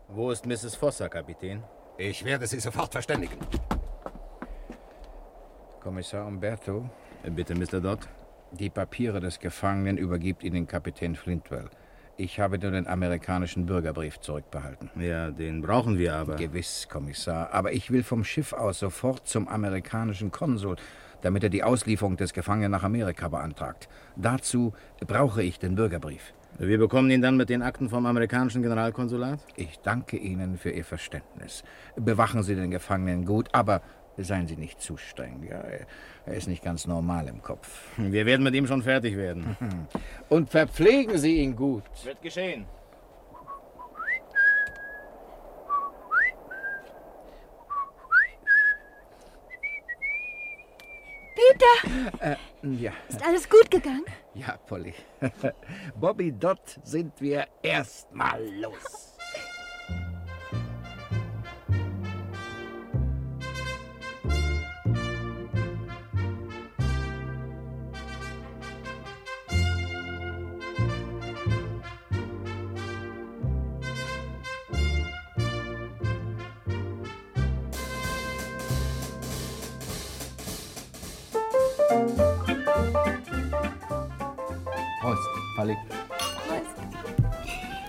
Wo 0.09 0.31
ist 0.31 0.47
Mrs. 0.47 0.75
Foster, 0.75 1.09
Kapitän? 1.09 1.63
Ich 1.99 2.25
werde 2.25 2.47
Sie 2.47 2.61
sofort 2.61 2.93
verständigen. 2.93 3.37
Kommissar 5.81 6.27
Umberto. 6.27 6.89
Bitte, 7.25 7.55
Mr. 7.55 7.81
Dodd. 7.81 8.09
Die 8.53 8.71
Papiere 8.71 9.21
des 9.21 9.39
Gefangenen 9.39 9.97
übergibt 9.97 10.43
Ihnen 10.43 10.67
Kapitän 10.67 11.15
Flintwell. 11.15 11.71
Ich 12.17 12.39
habe 12.39 12.59
nur 12.59 12.71
den 12.73 12.87
amerikanischen 12.87 13.67
Bürgerbrief 13.67 14.21
zurückbehalten. 14.21 14.91
Ja, 14.97 15.31
den 15.31 15.63
brauchen 15.63 15.99
wir 15.99 16.15
aber. 16.15 16.37
Gewiss, 16.37 16.89
Kommissar. 16.89 17.53
Aber 17.53 17.73
ich 17.73 17.91
will 17.91 18.03
vom 18.03 18.23
Schiff 18.25 18.53
aus 18.53 18.79
sofort 18.79 19.27
zum 19.27 19.49
amerikanischen 19.49 20.31
Konsul, 20.31 20.77
damit 21.23 21.43
er 21.43 21.51
die 21.51 21.65
Auslieferung 21.65 22.17
des 22.17 22.33
Gefangenen 22.33 22.71
nach 22.71 22.83
Amerika 22.83 23.29
beantragt. 23.29 23.89
Dazu 24.17 24.75
brauche 25.07 25.43
ich 25.43 25.59
den 25.59 25.75
Bürgerbrief. 25.75 26.35
Wir 26.59 26.79
bekommen 26.79 27.11
ihn 27.11 27.23
dann 27.23 27.39
mit 27.39 27.49
den 27.49 27.63
Akten 27.63 27.89
vom 27.89 28.05
amerikanischen 28.05 28.63
Generalkonsulat? 28.63 29.41
Ich 29.57 29.79
danke 29.81 30.19
Ihnen 30.19 30.59
für 30.59 30.71
Ihr 30.71 30.85
Verständnis. 30.85 31.65
Bewachen 31.97 32.43
Sie 32.43 32.55
den 32.55 32.71
Gefangenen 32.71 33.25
gut, 33.25 33.49
aber 33.53 33.81
Seien 34.19 34.47
Sie 34.47 34.57
nicht 34.57 34.81
zu 34.81 34.97
streng. 34.97 35.43
Ja, 35.49 35.63
er 36.27 36.35
ist 36.35 36.47
nicht 36.47 36.63
ganz 36.63 36.87
normal 36.87 37.29
im 37.29 37.43
Kopf. 37.43 37.89
Wir 37.97 38.27
werden 38.27 38.43
mit 38.43 38.55
ihm 38.55 38.67
schon 38.67 38.83
fertig 38.83 39.17
werden. 39.17 39.57
Und 40.29 40.51
verpflegen 40.51 41.17
Sie 41.17 41.39
ihn 41.39 41.57
gut. 41.57 41.85
Wird 42.05 42.21
geschehen. 42.21 42.67
Peter! 51.53 52.13
Äh, 52.21 52.37
ja. 52.63 52.93
Ist 53.09 53.25
alles 53.25 53.49
gut 53.49 53.71
gegangen? 53.71 54.05
Ja, 54.35 54.57
Polly. 54.67 54.95
Bobby 56.01 56.33
Dott 56.33 56.79
sind 56.83 57.21
wir 57.21 57.47
erstmal 57.63 58.43
los. 58.61 59.12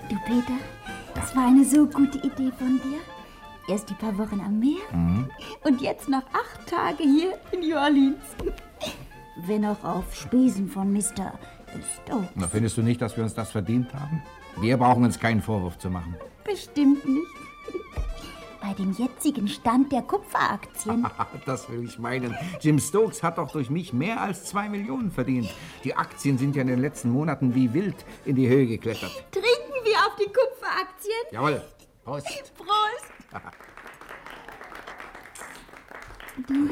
Du, 0.08 0.16
Peter, 0.26 0.58
das 1.14 1.34
war 1.34 1.48
eine 1.48 1.64
so 1.64 1.86
gute 1.86 2.18
Idee 2.18 2.50
von 2.58 2.80
dir. 2.82 2.98
Erst 3.68 3.88
die 3.88 3.94
paar 3.94 4.16
Wochen 4.18 4.40
am 4.40 4.58
Meer 4.58 4.82
mhm. 4.92 5.30
und 5.64 5.80
jetzt 5.80 6.08
noch 6.08 6.22
acht 6.32 6.68
Tage 6.68 7.02
hier 7.02 7.38
in 7.52 7.60
New 7.60 7.76
Orleans. 7.76 8.22
Wenn 9.46 9.64
auch 9.64 9.82
auf 9.82 10.14
Spesen 10.14 10.68
von 10.68 10.92
Mr. 10.92 11.32
Stokes. 12.04 12.28
Na, 12.34 12.46
findest 12.46 12.76
du 12.76 12.82
nicht, 12.82 13.00
dass 13.00 13.16
wir 13.16 13.24
uns 13.24 13.34
das 13.34 13.50
verdient 13.52 13.92
haben? 13.94 14.22
Wir 14.60 14.76
brauchen 14.76 15.04
uns 15.04 15.18
keinen 15.18 15.40
Vorwurf 15.40 15.78
zu 15.78 15.90
machen. 15.90 16.14
Bestimmt 16.44 17.04
nicht 17.06 17.43
bei 18.64 18.72
dem 18.72 18.92
jetzigen 18.92 19.46
Stand 19.46 19.92
der 19.92 20.00
Kupferaktien. 20.02 21.06
das 21.46 21.68
will 21.68 21.84
ich 21.84 21.98
meinen. 21.98 22.34
Jim 22.60 22.78
Stokes 22.78 23.22
hat 23.22 23.36
doch 23.36 23.50
durch 23.50 23.68
mich 23.68 23.92
mehr 23.92 24.22
als 24.22 24.46
zwei 24.46 24.70
Millionen 24.70 25.10
verdient. 25.10 25.52
Die 25.84 25.94
Aktien 25.94 26.38
sind 26.38 26.56
ja 26.56 26.62
in 26.62 26.68
den 26.68 26.80
letzten 26.80 27.10
Monaten 27.10 27.54
wie 27.54 27.74
wild 27.74 27.96
in 28.24 28.36
die 28.36 28.48
Höhe 28.48 28.66
geklettert. 28.66 29.12
Trinken 29.30 29.84
wir 29.84 29.98
auf 29.98 30.16
die 30.16 30.32
Kupferaktien? 30.32 31.12
Jawohl. 31.30 31.62
Prost. 32.04 32.26
Prost. 32.56 33.04
du, 36.48 36.68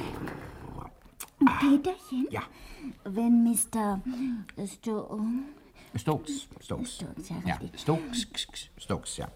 Peterchen? 1.61 2.27
Ja. 2.31 2.43
Wenn 3.05 3.45
Mr. 3.45 4.01
Sto 4.67 5.21
Stokes. 5.95 6.49
Stokes. 6.61 6.97
Stokes, 6.97 7.29
ja, 7.29 7.37
ja. 7.45 7.59
Stokes. 7.77 8.27
Stokes, 8.79 9.17
ja. 9.19 9.29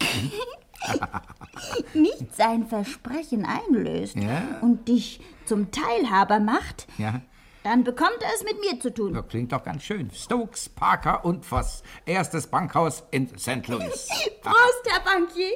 Nicht 1.95 2.35
sein 2.35 2.67
Versprechen 2.67 3.47
einlöst 3.47 4.17
ja. 4.17 4.59
und 4.61 4.89
dich 4.89 5.21
zum 5.45 5.71
Teilhaber 5.71 6.41
macht, 6.41 6.87
ja. 6.99 7.21
dann 7.63 7.85
bekommt 7.85 8.19
er 8.21 8.31
es 8.35 8.45
mit 8.45 8.61
mir 8.61 8.81
zu 8.81 8.93
tun. 8.93 9.15
Das 9.15 9.29
klingt 9.29 9.53
doch 9.53 9.63
ganz 9.63 9.83
schön. 9.83 10.11
Stokes, 10.11 10.69
Parker 10.69 11.25
und 11.25 11.45
Voss. 11.45 11.83
Erstes 12.05 12.47
Bankhaus 12.47 13.05
in 13.11 13.29
St. 13.39 13.67
Louis. 13.69 14.09
Prost, 14.43 14.87
Herr 14.87 15.01
Bankier. 15.01 15.53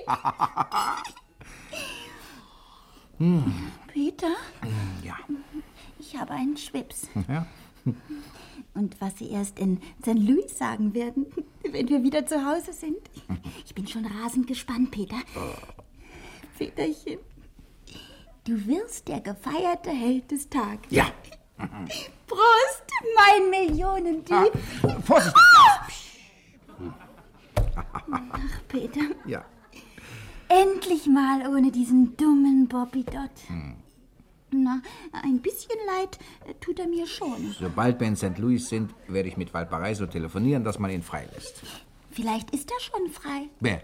hm. 3.19 3.73
Peter? 3.88 4.35
Ja. 5.02 5.16
Ich 5.99 6.16
habe 6.16 6.33
einen 6.33 6.57
Schwips. 6.57 7.09
Ja. 7.28 7.47
Und 8.75 9.00
was 9.00 9.19
Sie 9.19 9.31
erst 9.31 9.59
in 9.59 9.81
St. 10.03 10.15
Louis 10.15 10.57
sagen 10.57 10.95
werden, 10.95 11.27
wenn 11.71 11.89
wir 11.89 12.03
wieder 12.03 12.27
zu 12.27 12.45
Hause 12.45 12.73
sind. 12.73 12.99
Ich 13.65 13.75
bin 13.75 13.87
schon 13.87 14.07
rasend 14.07 14.47
gespannt, 14.47 14.91
Peter. 14.91 15.17
Peterchen, 16.57 17.19
du 18.45 18.67
wirst 18.67 19.09
der 19.09 19.21
gefeierte 19.21 19.91
Held 19.91 20.31
des 20.31 20.49
Tages. 20.49 20.91
Ja. 20.91 21.11
Prost, 22.27 22.85
mein 23.17 23.50
Millionendieb. 23.50 24.53
Ah, 24.83 25.00
Vorsicht! 25.05 25.35
Ach, 28.12 28.62
Peter. 28.69 29.00
Ja. 29.27 29.45
Endlich 30.49 31.07
mal 31.07 31.47
ohne 31.47 31.71
diesen 31.71 32.17
dummen 32.17 32.67
Bobby 32.67 33.05
Dot. 33.05 33.31
Hm. 33.47 33.77
Na, 34.52 34.83
ein 35.12 35.40
bisschen 35.40 35.78
leid 35.87 36.19
äh, 36.47 36.54
tut 36.54 36.78
er 36.78 36.88
mir 36.88 37.07
schon. 37.07 37.54
Sobald 37.59 38.00
wir 38.00 38.09
in 38.09 38.16
St. 38.16 38.38
Louis 38.38 38.69
sind, 38.69 38.92
werde 39.07 39.28
ich 39.28 39.37
mit 39.37 39.54
Valparaiso 39.54 40.07
telefonieren, 40.07 40.64
dass 40.64 40.78
man 40.78 40.90
ihn 40.90 41.02
freilässt. 41.02 41.62
Vielleicht 42.11 42.50
ist 42.50 42.71
er 42.71 42.80
schon 42.80 43.11
frei. 43.11 43.49
Wer? 43.61 43.83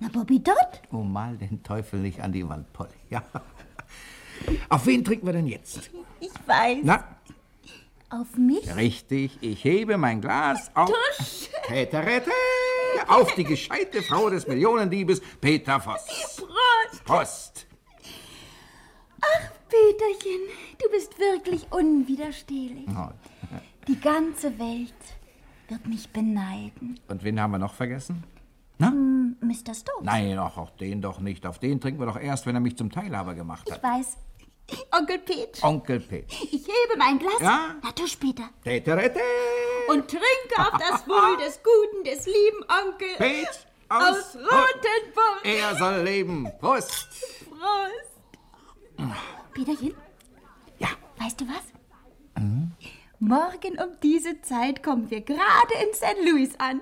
Na, 0.00 0.08
Bobby 0.08 0.40
Dott. 0.40 0.82
Oh, 0.90 1.04
mal 1.04 1.36
den 1.36 1.62
Teufel 1.62 2.00
nicht 2.00 2.20
an 2.20 2.32
die 2.32 2.48
Wand, 2.48 2.72
Polly. 2.72 2.90
Ja. 3.10 3.22
Auf 4.68 4.86
wen 4.86 5.04
trinken 5.04 5.26
wir 5.26 5.32
denn 5.32 5.46
jetzt? 5.46 5.90
Ich 6.18 6.32
weiß. 6.46 6.78
Na? 6.82 7.04
Auf 8.10 8.36
mich? 8.36 8.74
Richtig, 8.76 9.38
ich 9.40 9.64
hebe 9.64 9.96
mein 9.96 10.20
Glas 10.20 10.70
auf. 10.74 10.90
Tusch! 10.90 11.48
Täterette! 11.66 12.30
Auf 13.08 13.34
die 13.34 13.44
gescheite 13.44 14.02
Frau 14.02 14.28
des 14.28 14.46
Millionendiebes, 14.46 15.22
Peter 15.40 15.80
Voss. 15.80 16.04
Prost! 16.36 17.04
Prost! 17.04 17.66
Peterchen, 19.72 20.40
du 20.82 20.90
bist 20.90 21.18
wirklich 21.18 21.66
unwiderstehlich. 21.70 22.86
Oh. 22.90 23.08
Die 23.88 23.98
ganze 23.98 24.58
Welt 24.58 24.92
wird 25.68 25.86
mich 25.86 26.08
beneiden. 26.10 27.00
Und 27.08 27.24
wen 27.24 27.40
haben 27.40 27.52
wir 27.52 27.58
noch 27.58 27.74
vergessen? 27.74 28.22
Hm, 28.78 29.36
Mr. 29.40 29.74
Stokes. 29.74 30.02
Nein, 30.02 30.38
ach, 30.38 30.56
auch 30.58 30.70
den 30.70 31.00
doch 31.00 31.20
nicht. 31.20 31.46
Auf 31.46 31.58
den 31.58 31.80
trinken 31.80 32.00
wir 32.00 32.06
doch 32.06 32.20
erst, 32.20 32.46
wenn 32.46 32.54
er 32.54 32.60
mich 32.60 32.76
zum 32.76 32.90
Teilhaber 32.90 33.34
gemacht 33.34 33.64
Ich 33.66 33.74
hat. 33.74 33.82
weiß. 33.82 34.16
Onkel 34.92 35.18
Pete, 35.18 35.62
Onkel 35.62 36.00
Pete. 36.00 36.26
ich 36.50 36.66
hebe 36.66 36.96
mein 36.98 37.18
Glas. 37.18 37.40
Ja? 37.40 37.74
Na, 37.82 37.90
du 37.92 38.06
später. 38.06 38.44
Teterete. 38.64 39.20
Und 39.88 40.08
trinke 40.08 40.22
auf 40.58 40.78
das 40.78 41.06
Wohl 41.08 41.36
des 41.44 41.60
guten, 41.62 42.04
des 42.04 42.26
lieben 42.26 42.62
Onkel 42.68 43.16
Pete 43.18 43.48
aus 43.88 44.02
aus 44.04 44.36
Rotenburg. 44.36 45.44
Er 45.44 45.74
soll 45.76 46.02
leben. 46.02 46.48
Prost. 46.60 47.08
Prost. 47.50 49.08
Peterchen? 49.52 49.94
Ja. 50.78 50.88
Weißt 51.18 51.40
du 51.40 51.46
was? 51.46 51.62
Morgen 53.18 53.78
um 53.78 53.96
diese 54.02 54.40
Zeit 54.40 54.82
kommen 54.82 55.10
wir 55.10 55.20
gerade 55.20 55.74
in 55.80 55.94
St. 55.94 56.16
Louis 56.24 56.50
an. 56.58 56.80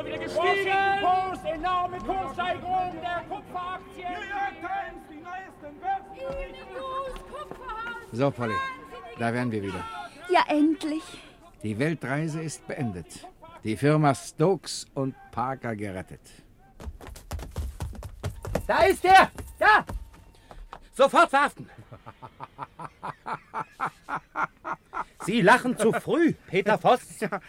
Kupferpapiere 0.00 0.06
wieder 0.06 0.18
gestiegen. 0.18 1.02
Post, 1.02 1.44
enorme 1.44 1.98
Kurssteigerung 1.98 2.92
der 3.00 3.24
Kupferaktien. 3.28 4.12
New 4.12 4.28
York 4.28 4.54
Times, 4.60 5.02
die 5.10 5.16
neuesten 5.16 5.80
Börsen. 5.80 6.16
So, 8.12 8.30
Polly, 8.30 8.54
da 9.18 9.32
wären 9.32 9.50
wir 9.52 9.62
wieder. 9.62 9.84
Ja, 10.30 10.44
endlich. 10.48 11.02
Die 11.62 11.78
Weltreise 11.78 12.40
ist 12.40 12.66
beendet. 12.66 13.26
Die 13.62 13.76
Firma 13.76 14.14
Stokes 14.14 14.86
und 14.94 15.14
Parker 15.30 15.76
gerettet. 15.76 16.22
Da 18.66 18.84
ist 18.84 19.04
er! 19.04 19.30
Da! 19.58 19.84
Sofort 20.92 21.28
verhaften! 21.30 21.68
Sie 25.26 25.40
lachen 25.42 25.76
zu 25.76 25.92
früh, 25.92 26.34
Peter 26.46 26.78
Voss. 26.78 27.20
Ja, 27.20 27.40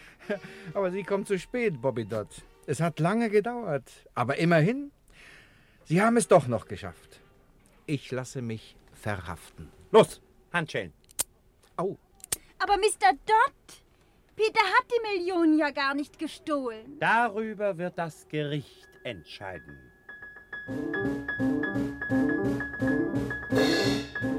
aber 0.73 0.91
Sie 0.91 1.03
kommen 1.03 1.25
zu 1.25 1.39
spät, 1.39 1.81
Bobby 1.81 2.05
Dodd. 2.05 2.27
Es 2.67 2.79
hat 2.79 2.99
lange 2.99 3.29
gedauert. 3.29 3.89
Aber 4.13 4.37
immerhin, 4.37 4.91
Sie 5.85 6.01
haben 6.01 6.17
es 6.17 6.27
doch 6.27 6.47
noch 6.47 6.67
geschafft. 6.67 7.21
Ich 7.85 8.11
lasse 8.11 8.41
mich 8.41 8.75
verhaften. 8.93 9.69
Los, 9.91 10.21
Handschellen. 10.53 10.93
Au. 11.77 11.97
Aber 12.59 12.77
Mr. 12.77 13.13
Dodd, 13.25 13.83
Peter 14.35 14.61
hat 14.61 14.85
die 14.89 15.17
Millionen 15.17 15.57
ja 15.57 15.71
gar 15.71 15.93
nicht 15.95 16.19
gestohlen. 16.19 16.97
Darüber 16.99 17.77
wird 17.77 17.97
das 17.97 18.27
Gericht 18.27 18.87
entscheiden. 19.03 19.77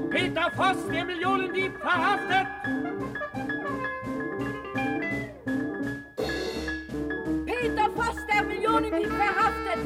Peter 0.09 0.51
Voss, 0.51 0.87
der 0.87 1.05
Millionendieb, 1.05 1.77
verhaftet. 1.77 2.47
Millionendieb, 8.73 9.11
verhaftet. 9.11 9.79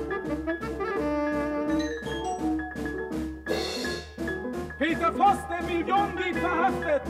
Peter 4.78 5.14
Voss, 5.14 5.38
der 5.50 5.64
Millionendieb, 5.64 6.36
verhaftet. 6.38 7.02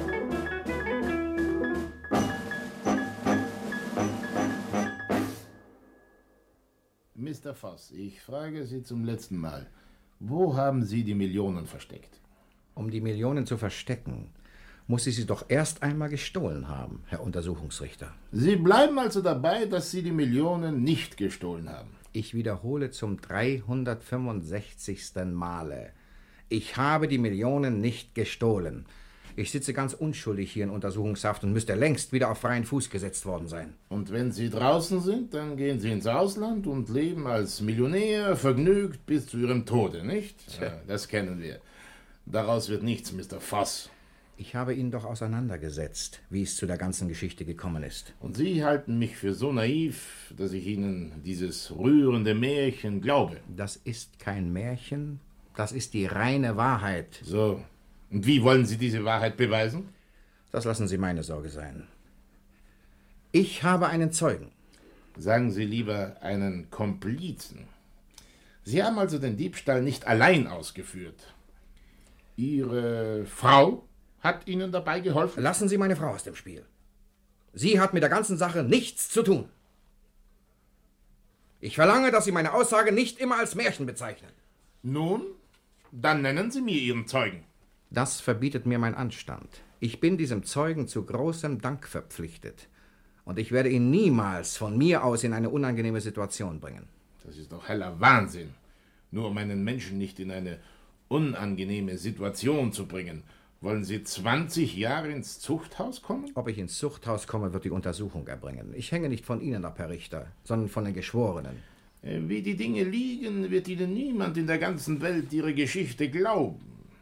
Mr. 7.13 7.54
Voss, 7.54 7.92
ich 7.92 8.22
frage 8.22 8.66
Sie 8.66 8.82
zum 8.82 9.06
letzten 9.06 9.38
Mal. 9.38 9.70
Wo 10.20 10.56
haben 10.56 10.84
Sie 10.84 11.04
die 11.04 11.13
Millionen 11.13 11.68
versteckt? 11.68 12.22
Um 12.74 12.90
die 12.90 13.02
Millionen 13.02 13.46
zu 13.46 13.58
verstecken, 13.58 14.32
muss 14.88 15.06
ich 15.06 15.15
sie 15.17 15.26
doch 15.26 15.45
erst 15.50 15.84
einmal 15.84 16.10
gestohlen 16.10 16.67
haben, 16.67 17.04
Herr 17.08 17.21
Untersuchungsrichter. 17.21 18.13
Sie 18.32 18.56
bleiben 18.56 18.97
also 18.97 19.21
dabei, 19.21 19.65
dass 19.65 19.91
Sie 19.91 20.02
die 20.02 20.12
Millionen 20.12 20.84
nicht 20.84 21.17
gestohlen 21.17 21.69
haben. 21.69 21.89
Ich 22.13 22.34
wiederhole 22.34 22.89
zum 22.91 23.19
365. 23.21 25.12
Male. 25.26 25.91
Ich 26.50 26.78
habe 26.78 27.10
die 27.10 27.17
Millionen 27.17 27.82
nicht 27.82 28.15
gestohlen. 28.15 28.86
Ich 29.36 29.52
sitze 29.52 29.71
ganz 29.71 29.93
unschuldig 29.93 30.52
hier 30.52 30.63
in 30.63 30.71
Untersuchungshaft 30.71 31.43
und 31.43 31.54
müsste 31.54 31.76
längst 31.76 32.12
wieder 32.12 32.32
auf 32.32 32.39
freien 32.39 32.63
Fuß 32.63 32.89
gesetzt 32.89 33.28
worden 33.28 33.47
sein. 33.47 33.76
Und 33.88 34.12
wenn 34.12 34.32
Sie 34.32 34.50
draußen 34.50 35.00
sind, 35.02 35.36
dann 35.36 35.58
gehen 35.58 35.80
Sie 35.80 35.91
ins 35.91 36.08
Ausland 36.08 36.65
und 36.65 36.89
leben 36.89 37.28
als 37.28 37.62
Millionär 37.62 38.36
vergnügt 38.36 39.06
bis 39.06 39.28
zu 39.28 39.38
Ihrem 39.38 39.67
Tode, 39.67 40.04
nicht? 40.04 40.39
Ja, 40.60 40.82
das 40.88 41.08
kennen 41.08 41.39
wir. 41.39 41.60
Daraus 42.26 42.67
wird 42.69 42.82
nichts, 42.82 43.12
Mr. 43.12 43.39
Voss. 43.39 43.91
Ich 44.39 44.54
habe 44.54 44.76
ihn 44.76 44.91
doch 44.91 45.04
auseinandergesetzt, 45.04 46.21
wie 46.30 46.43
es 46.43 46.56
zu 46.56 46.67
der 46.67 46.78
ganzen 46.78 47.08
Geschichte 47.08 47.43
gekommen 47.43 47.82
ist. 47.82 48.13
Und 48.19 48.38
Sie 48.38 48.63
halten 48.63 49.00
mich 49.00 49.17
für 49.17 49.34
so 49.34 49.52
naiv, 49.52 50.32
dass 50.38 50.52
ich 50.54 50.67
Ihnen 50.67 51.23
dieses 51.23 51.76
rührende 51.76 52.36
Märchen 52.36 53.02
glaube. 53.02 53.38
Das 53.47 53.78
ist 53.78 54.19
kein 54.19 54.54
Märchen, 54.54 55.19
das 55.56 55.71
ist 55.71 55.95
die 55.95 56.06
reine 56.06 56.56
Wahrheit. 56.56 57.19
So. 57.23 57.63
Und 58.12 58.28
wie 58.28 58.43
wollen 58.43 58.67
Sie 58.67 58.78
diese 58.78 59.04
Wahrheit 59.04 59.38
beweisen? 59.38 59.89
Das 60.52 60.65
lassen 60.65 60.88
Sie 60.88 61.00
meine 61.00 61.23
Sorge 61.23 61.50
sein. 61.50 61.88
Ich 63.32 63.63
habe 63.63 63.88
einen 63.88 64.12
Zeugen. 64.12 64.52
Sagen 65.17 65.50
Sie 65.50 65.65
lieber 65.65 66.17
einen 66.21 66.69
Komplizen. 66.69 67.67
Sie 68.63 68.84
haben 68.84 69.00
also 69.00 69.17
den 69.17 69.36
Diebstahl 69.36 69.82
nicht 69.82 70.06
allein 70.06 70.45
ausgeführt. 70.45 71.34
Ihre 72.36 73.26
Frau 73.26 73.87
hat 74.28 74.48
Ihnen 74.48 74.72
dabei 74.72 75.00
geholfen? 75.00 75.42
Lassen 75.42 75.70
Sie 75.70 75.78
meine 75.78 75.96
Frau 75.96 76.10
aus 76.10 76.24
dem 76.24 76.36
Spiel. 76.36 76.63
Sie 77.54 77.80
hat 77.80 77.94
mit 77.94 78.04
der 78.04 78.10
ganzen 78.18 78.38
Sache 78.38 78.63
nichts 78.63 79.10
zu 79.10 79.24
tun. 79.24 79.50
Ich 81.60 81.76
verlange, 81.76 82.12
dass 82.12 82.26
Sie 82.26 82.32
meine 82.32 82.54
Aussage 82.54 82.92
nicht 82.92 83.20
immer 83.20 83.38
als 83.40 83.56
Märchen 83.56 83.86
bezeichnen. 83.86 84.32
Nun, 84.84 85.22
dann 85.92 86.22
nennen 86.22 86.52
Sie 86.52 86.62
mir 86.62 86.80
Ihren 86.80 87.08
Zeugen. 87.08 87.44
Das 87.90 88.22
verbietet 88.22 88.66
mir 88.66 88.80
mein 88.80 88.96
Anstand. 88.96 89.50
Ich 89.80 90.00
bin 90.00 90.18
diesem 90.18 90.44
Zeugen 90.44 90.88
zu 90.88 91.06
großem 91.06 91.62
Dank 91.62 91.88
verpflichtet. 91.88 92.68
Und 93.26 93.40
ich 93.40 93.52
werde 93.52 93.70
ihn 93.70 93.90
niemals 93.90 94.56
von 94.58 94.78
mir 94.78 95.04
aus 95.04 95.24
in 95.24 95.34
eine 95.34 95.50
unangenehme 95.50 96.02
Situation 96.02 96.60
bringen. 96.60 96.88
Das 97.26 97.38
ist 97.38 97.52
doch 97.52 97.68
heller 97.68 98.00
Wahnsinn. 98.00 98.54
Nur 99.12 99.28
um 99.30 99.38
einen 99.38 99.63
Menschen 99.63 99.98
nicht 99.98 100.20
in 100.20 100.32
eine 100.32 100.60
unangenehme 101.08 101.98
Situation 101.98 102.72
zu 102.72 102.86
bringen. 102.86 103.24
Wollen 103.60 103.84
Sie 103.84 104.04
20 104.04 104.78
Jahre 104.78 105.10
ins 105.10 105.39
Zuchthaus 105.39 106.04
kommen? 106.04 106.30
Ob 106.36 106.48
ich 106.48 106.60
ins 106.60 106.78
Zuchthaus 106.78 107.26
komme, 107.26 107.54
wird 107.54 107.65
die 107.65 107.72
Untersuchung 107.72 108.28
erbringen. 108.28 108.74
Ich 108.76 108.91
hänge 108.91 109.10
nicht 109.10 109.26
von 109.26 109.41
Ihnen 109.41 109.65
ab, 109.65 109.80
Herr 109.80 109.89
Richter, 109.89 110.28
sondern 110.43 110.70
von 110.70 110.86
den 110.86 110.93
Geschworenen. 110.93 111.58
Äh, 112.04 112.20
Wie 112.28 112.43
die 112.43 112.56
Dinge 112.56 112.84
liegen, 112.84 113.50
wird 113.50 113.67
Ihnen 113.67 113.93
niemand 113.93 114.38
in 114.38 114.46
der 114.46 114.60
ganzen 114.60 115.02
Welt 115.02 115.34
Ihre 115.34 115.56
Geschichte 115.56 116.10
glauben. 116.10 116.62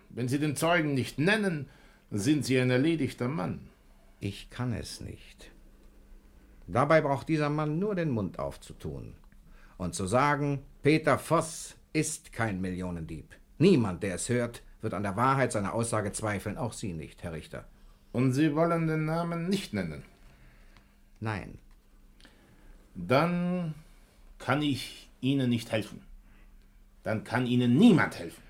Wenn 0.09 0.29
Sie 0.29 0.39
den 0.39 0.55
Zeugen 0.55 0.93
nicht 0.93 1.19
nennen, 1.19 1.67
sind 2.09 2.45
Sie 2.45 2.57
ein 2.57 2.69
erledigter 2.69 3.27
Mann. 3.27 3.67
Ich 4.21 4.49
kann 4.49 4.71
es 4.73 5.01
nicht. 5.01 5.51
Dabei 6.67 7.01
braucht 7.01 7.27
dieser 7.27 7.49
Mann 7.49 7.79
nur 7.79 7.95
den 7.95 8.09
Mund 8.09 8.39
aufzutun 8.39 9.13
und 9.77 9.93
zu 9.93 10.07
sagen, 10.07 10.61
Peter 10.83 11.19
Voss 11.19 11.75
ist 11.91 12.31
kein 12.31 12.61
Millionendieb. 12.61 13.35
Niemand, 13.57 14.03
der 14.03 14.15
es 14.15 14.29
hört, 14.29 14.63
wird 14.85 14.93
an 14.93 15.03
der 15.03 15.17
Wahrheit 15.17 15.51
seiner 15.51 15.73
Aussage 15.73 16.13
zweifeln, 16.13 16.57
auch 16.57 16.71
Sie 16.71 16.93
nicht, 16.93 17.23
Herr 17.23 17.33
Richter. 17.33 17.65
Und 18.13 18.31
Sie 18.33 18.55
wollen 18.55 18.87
den 18.87 19.03
Namen 19.05 19.49
nicht 19.49 19.73
nennen? 19.73 20.03
Nein. 21.19 21.57
Dann 22.93 23.73
kann 24.37 24.61
ich 24.61 25.09
Ihnen 25.21 25.49
nicht 25.49 25.71
helfen. 25.71 26.01
Dann 27.03 27.23
kann 27.23 27.47
Ihnen 27.47 27.75
niemand 27.75 28.19
helfen. 28.19 28.43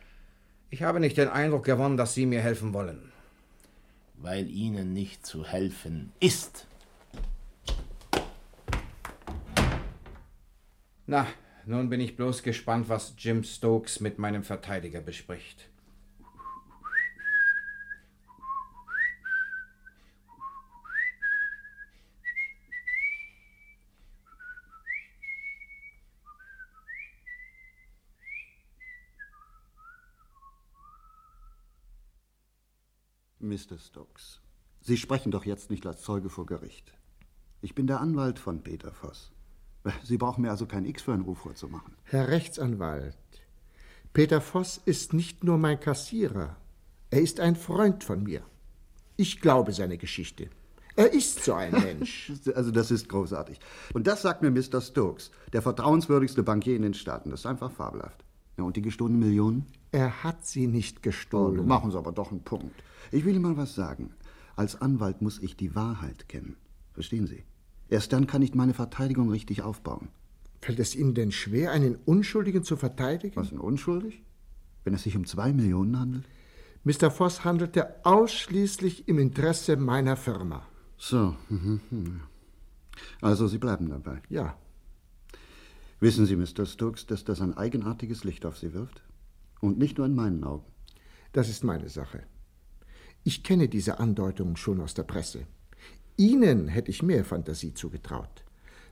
Ich 0.69 0.84
habe 0.84 1.00
nicht 1.00 1.17
den 1.17 1.30
Eindruck 1.30 1.63
gewonnen, 1.63 1.95
dass 1.95 2.13
Sie 2.13 2.26
mir 2.26 2.41
helfen 2.41 2.74
wollen. 2.74 3.13
Weil 4.15 4.50
Ihnen 4.50 4.93
nicht 4.93 5.26
zu 5.26 5.45
helfen 5.45 6.12
ist. 6.19 6.67
Na, 11.08 11.28
nun 11.65 11.89
bin 11.89 12.02
ich 12.02 12.17
bloß 12.17 12.43
gespannt, 12.43 12.89
was 12.89 13.15
Jim 13.17 13.43
Stokes 13.43 14.02
mit 14.02 14.19
meinem 14.19 14.43
Verteidiger 14.43 15.00
bespricht. 15.00 15.69
Mr. 33.46 33.78
Stokes, 33.78 34.42
Sie 34.82 34.98
sprechen 34.98 35.32
doch 35.32 35.46
jetzt 35.46 35.70
nicht 35.70 35.86
als 35.88 36.02
Zeuge 36.02 36.30
vor 36.30 36.46
Gericht. 36.46 36.94
Ich 37.62 37.74
bin 37.74 37.88
der 37.88 38.02
Anwalt 38.02 38.38
von 38.38 38.62
Peter 38.62 38.92
Voss. 38.92 39.32
Sie 40.04 40.18
brauchen 40.18 40.42
mir 40.42 40.52
also 40.52 40.66
kein 40.66 40.86
X 40.86 41.04
für 41.04 41.14
einen 41.14 41.24
Ruf 41.24 41.40
vorzumachen. 41.40 41.96
Herr 42.04 42.28
Rechtsanwalt, 42.28 43.18
Peter 44.14 44.42
Voss 44.42 44.82
ist 44.86 45.14
nicht 45.14 45.44
nur 45.44 45.58
mein 45.58 45.80
Kassierer, 45.80 46.58
er 47.10 47.22
ist 47.22 47.40
ein 47.40 47.56
Freund 47.56 48.04
von 48.04 48.24
mir. 48.24 48.42
Ich 49.16 49.40
glaube 49.40 49.72
seine 49.74 49.98
Geschichte. 49.98 50.50
Er 50.98 51.14
ist 51.14 51.44
so 51.44 51.54
ein 51.54 51.72
Mensch. 51.72 52.32
Also 52.56 52.72
das 52.72 52.92
ist 52.92 53.10
großartig. 53.10 53.60
Und 53.94 54.08
das 54.08 54.22
sagt 54.22 54.42
mir 54.42 54.52
Mr. 54.52 54.82
Stokes, 54.82 55.32
der 55.54 55.62
vertrauenswürdigste 55.62 56.44
Bankier 56.44 56.76
in 56.76 56.82
den 56.82 56.94
Staaten. 56.94 57.30
Das 57.30 57.42
ist 57.42 57.46
einfach 57.46 57.72
fabelhaft. 57.72 58.24
Ja, 58.58 58.64
und 58.64 58.76
die 58.76 58.82
gestohlenen 58.82 59.20
Millionen? 59.20 59.66
Er 59.96 60.26
hat 60.26 60.46
sie 60.46 60.68
nicht 60.68 61.04
gestohlen. 61.04 61.62
Oh, 61.62 61.64
machen 61.64 61.90
Sie 61.90 61.98
aber 61.98 62.12
doch 62.12 62.30
einen 62.30 62.44
Punkt. 62.44 62.84
Ich 63.14 63.24
will 63.24 63.34
Ihnen 63.34 63.44
mal 63.44 63.56
was 63.56 63.76
sagen. 63.76 64.12
Als 64.58 64.82
Anwalt 64.82 65.22
muss 65.22 65.40
ich 65.40 65.56
die 65.56 65.74
Wahrheit 65.74 66.28
kennen. 66.28 66.58
Verstehen 66.92 67.28
Sie? 67.28 67.46
Erst 67.88 68.12
dann 68.12 68.28
kann 68.28 68.42
ich 68.42 68.54
meine 68.54 68.74
Verteidigung 68.74 69.30
richtig 69.30 69.62
aufbauen. 69.62 70.10
Fällt 70.62 70.80
es 70.80 70.98
Ihnen 70.98 71.14
denn 71.14 71.32
schwer, 71.32 71.72
einen 71.72 71.96
Unschuldigen 71.96 72.66
zu 72.66 72.76
verteidigen? 72.76 73.38
Was, 73.38 73.54
ein 73.54 73.58
unschuldig? 73.58 74.22
Wenn 74.84 74.94
es 74.94 75.04
sich 75.04 75.16
um 75.16 75.26
zwei 75.26 75.54
Millionen 75.54 75.98
handelt? 75.98 76.26
Mr. 76.84 77.10
Voss 77.10 77.46
handelte 77.46 78.06
ausschließlich 78.06 79.08
im 79.08 79.18
Interesse 79.18 79.78
meiner 79.78 80.18
Firma. 80.18 80.68
So. 80.98 81.38
mhm, 81.48 81.80
mhm. 81.90 82.20
Also 83.22 83.48
Sie 83.48 83.60
bleiben 83.60 83.88
dabei. 83.88 84.22
Ja. 84.28 84.58
Wissen 86.02 86.26
Sie, 86.26 86.36
Mr. 86.36 86.66
Stokes, 86.66 87.06
dass 87.06 87.24
das 87.24 87.40
ein 87.40 87.56
eigenartiges 87.56 88.26
Licht 88.26 88.46
auf 88.46 88.58
Sie 88.58 88.74
wirft? 88.74 89.05
Und 89.65 89.80
nicht 89.80 89.97
nur 89.97 90.06
in 90.08 90.15
meinen 90.15 90.43
Augen. 90.43 90.65
Das 91.34 91.49
ist 91.49 91.63
meine 91.63 91.89
Sache. 91.89 92.23
Ich 93.23 93.43
kenne 93.43 93.67
diese 93.67 93.99
Andeutungen 93.99 94.56
schon 94.56 94.80
aus 94.80 94.93
der 94.93 95.04
Presse. 95.04 95.47
Ihnen 96.17 96.67
hätte 96.67 96.91
ich 96.91 97.01
mehr 97.01 97.25
Fantasie 97.25 97.73
zugetraut. 97.73 98.43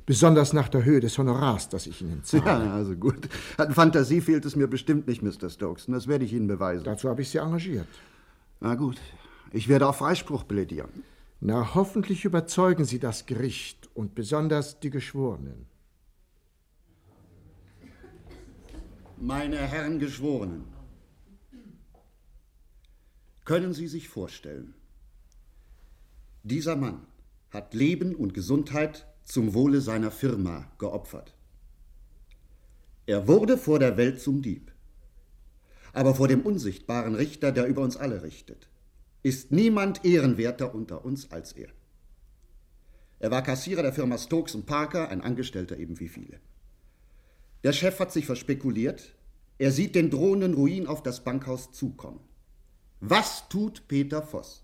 Besonders 0.05 0.51
nach 0.51 0.69
der 0.69 0.83
Höhe 0.83 0.99
des 0.99 1.17
Honorars, 1.17 1.69
das 1.69 1.85
ich 1.85 2.01
Ihnen 2.01 2.23
zahle. 2.29 2.65
Ja, 2.65 2.73
also 2.73 2.95
gut. 2.95 3.29
An 3.57 3.71
Fantasie 3.71 4.21
fehlt 4.21 4.45
es 4.45 4.55
mir 4.55 4.67
bestimmt 4.67 5.07
nicht, 5.07 5.21
Mr. 5.21 5.49
Stokes. 5.49 5.85
Das 5.85 6.07
werde 6.07 6.25
ich 6.25 6.33
Ihnen 6.33 6.47
beweisen. 6.47 6.83
Dazu 6.83 7.07
habe 7.07 7.21
ich 7.21 7.29
Sie 7.29 7.37
engagiert. 7.37 7.87
Na 8.59 8.73
gut. 8.75 8.99
Ich 9.51 9.67
werde 9.67 9.87
auf 9.87 9.97
Freispruch 9.97 10.47
plädieren. 10.47 10.89
Na, 11.39 11.75
hoffentlich 11.75 12.25
überzeugen 12.25 12.85
Sie 12.85 12.99
das 12.99 13.27
Gericht 13.27 13.89
und 13.93 14.15
besonders 14.15 14.79
die 14.79 14.89
Geschworenen. 14.89 15.67
Meine 19.25 19.55
Herren 19.55 19.99
Geschworenen, 19.99 20.65
können 23.45 23.73
Sie 23.73 23.87
sich 23.87 24.09
vorstellen, 24.09 24.73
dieser 26.43 26.75
Mann 26.75 27.07
hat 27.49 27.73
Leben 27.73 28.15
und 28.15 28.33
Gesundheit 28.33 29.07
zum 29.23 29.53
Wohle 29.53 29.79
seiner 29.79 30.11
Firma 30.11 30.69
geopfert. 30.77 31.33
Er 33.05 33.25
wurde 33.25 33.57
vor 33.57 33.79
der 33.79 33.95
Welt 33.95 34.19
zum 34.19 34.41
Dieb. 34.41 34.73
Aber 35.93 36.15
vor 36.15 36.27
dem 36.27 36.41
unsichtbaren 36.41 37.15
Richter, 37.15 37.53
der 37.53 37.67
über 37.67 37.81
uns 37.81 37.95
alle 37.95 38.23
richtet, 38.23 38.67
ist 39.21 39.53
niemand 39.53 40.03
ehrenwerter 40.03 40.75
unter 40.75 41.05
uns 41.05 41.31
als 41.31 41.53
er. 41.53 41.69
Er 43.19 43.31
war 43.31 43.41
Kassierer 43.41 43.83
der 43.83 43.93
Firma 43.93 44.17
Stokes 44.17 44.61
Parker, 44.65 45.07
ein 45.07 45.21
Angestellter 45.21 45.77
eben 45.77 46.01
wie 46.01 46.09
viele. 46.09 46.41
Der 47.63 47.71
Chef 47.71 47.97
hat 47.99 48.11
sich 48.11 48.25
verspekuliert, 48.25 49.12
er 49.57 49.71
sieht 49.71 49.95
den 49.95 50.09
drohenden 50.09 50.53
Ruin 50.53 50.87
auf 50.87 51.03
das 51.03 51.23
Bankhaus 51.23 51.71
zukommen. 51.71 52.19
Was 52.99 53.47
tut 53.49 53.87
Peter 53.87 54.21
Voss? 54.21 54.63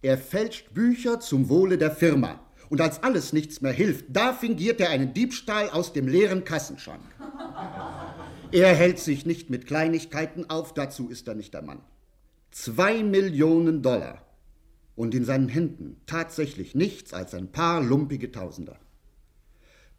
Er 0.00 0.18
fälscht 0.18 0.74
Bücher 0.74 1.20
zum 1.20 1.48
Wohle 1.48 1.78
der 1.78 1.90
Firma. 1.90 2.40
Und 2.68 2.80
als 2.80 3.02
alles 3.02 3.32
nichts 3.32 3.60
mehr 3.60 3.72
hilft, 3.72 4.06
da 4.08 4.32
fingiert 4.32 4.80
er 4.80 4.90
einen 4.90 5.12
Diebstahl 5.12 5.68
aus 5.70 5.92
dem 5.92 6.08
leeren 6.08 6.44
Kassenschrank. 6.44 7.02
Er 8.52 8.74
hält 8.74 8.98
sich 8.98 9.24
nicht 9.24 9.48
mit 9.48 9.66
Kleinigkeiten 9.66 10.50
auf, 10.50 10.74
dazu 10.74 11.08
ist 11.08 11.26
er 11.26 11.34
nicht 11.34 11.54
der 11.54 11.62
Mann. 11.62 11.80
Zwei 12.50 13.02
Millionen 13.02 13.80
Dollar. 13.80 14.26
Und 14.94 15.14
in 15.14 15.24
seinen 15.24 15.48
Händen 15.48 16.02
tatsächlich 16.04 16.74
nichts 16.74 17.14
als 17.14 17.32
ein 17.32 17.50
paar 17.50 17.82
lumpige 17.82 18.30
Tausender. 18.30 18.78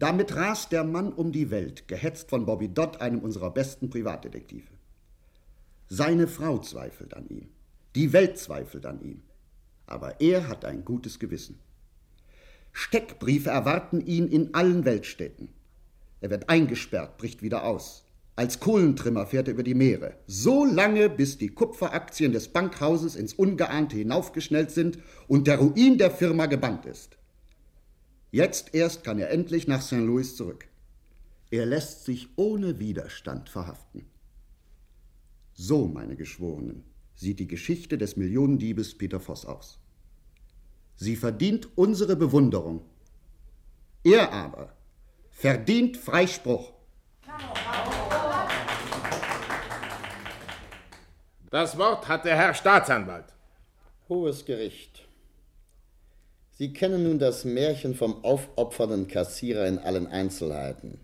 Damit 0.04 0.36
rast 0.36 0.74
der 0.74 0.84
Mann 0.84 1.14
um 1.14 1.32
die 1.32 1.50
Welt, 1.50 1.88
gehetzt 1.88 2.30
von 2.30 2.46
Bobby 2.46 2.68
Dodd, 2.68 3.00
einem 3.00 3.20
unserer 3.20 3.52
besten 3.52 3.90
Privatdetektive. 3.90 4.68
Seine 5.88 6.28
Frau 6.28 6.58
zweifelt 6.58 7.14
an 7.14 7.30
ihm. 7.30 7.48
Die 7.96 8.12
Welt 8.12 8.38
zweifelt 8.38 8.86
an 8.86 9.02
ihm. 9.02 9.22
Aber 9.86 10.20
er 10.20 10.50
hat 10.50 10.66
ein 10.66 10.84
gutes 10.84 11.20
Gewissen. 11.20 11.58
Steckbriefe 12.74 13.52
erwarten 13.52 14.02
ihn 14.02 14.28
in 14.28 14.54
allen 14.54 14.84
Weltstädten. 14.84 15.48
Er 16.20 16.32
wird 16.32 16.50
eingesperrt, 16.50 17.16
bricht 17.16 17.42
wieder 17.42 17.64
aus. 17.64 18.04
Als 18.36 18.60
Kohlentrimmer 18.60 19.26
fährt 19.26 19.48
er 19.48 19.54
über 19.54 19.64
die 19.64 19.74
Meere. 19.74 20.18
So 20.28 20.66
lange, 20.66 21.10
bis 21.10 21.38
die 21.38 21.48
Kupferaktien 21.48 22.34
des 22.34 22.50
Bankhauses 22.50 23.16
ins 23.16 23.34
Ungeahnte 23.36 23.96
hinaufgeschnellt 23.96 24.72
sind 24.72 25.00
und 25.30 25.48
der 25.48 25.60
Ruin 25.60 25.98
der 25.98 26.12
Firma 26.12 26.48
gebannt 26.48 26.86
ist. 26.86 27.18
Jetzt 28.34 28.74
erst 28.74 29.04
kann 29.04 29.20
er 29.20 29.30
endlich 29.30 29.68
nach 29.68 29.84
St. 29.84 29.92
Louis 29.92 30.36
zurück. 30.36 30.68
Er 31.52 31.68
lässt 31.68 32.04
sich 32.04 32.30
ohne 32.36 32.80
Widerstand 32.80 33.48
verhaften. 33.48 34.08
So, 35.54 35.88
meine 35.88 36.16
Geschworenen, 36.16 36.84
sieht 37.14 37.40
die 37.40 37.48
Geschichte 37.48 37.96
des 37.96 38.18
Millionendiebes 38.18 38.98
Peter 38.98 39.20
Voss 39.20 39.46
aus. 39.46 39.78
Sie 40.96 41.16
verdient 41.16 41.78
unsere 41.78 42.16
Bewunderung. 42.16 42.82
Er 44.04 44.34
aber 44.34 44.74
verdient 45.30 45.96
Freispruch. 45.96 46.74
Das 51.52 51.78
Wort 51.78 52.08
hat 52.08 52.26
der 52.26 52.36
Herr 52.36 52.56
Staatsanwalt. 52.56 53.32
Hohes 54.10 54.44
Gericht. 54.44 55.08
Sie 56.56 56.72
kennen 56.72 57.04
nun 57.04 57.18
das 57.18 57.46
Märchen 57.46 57.96
vom 57.96 58.24
aufopfernden 58.24 59.08
Kassierer 59.08 59.68
in 59.68 59.80
allen 59.80 60.06
Einzelheiten. 60.06 61.00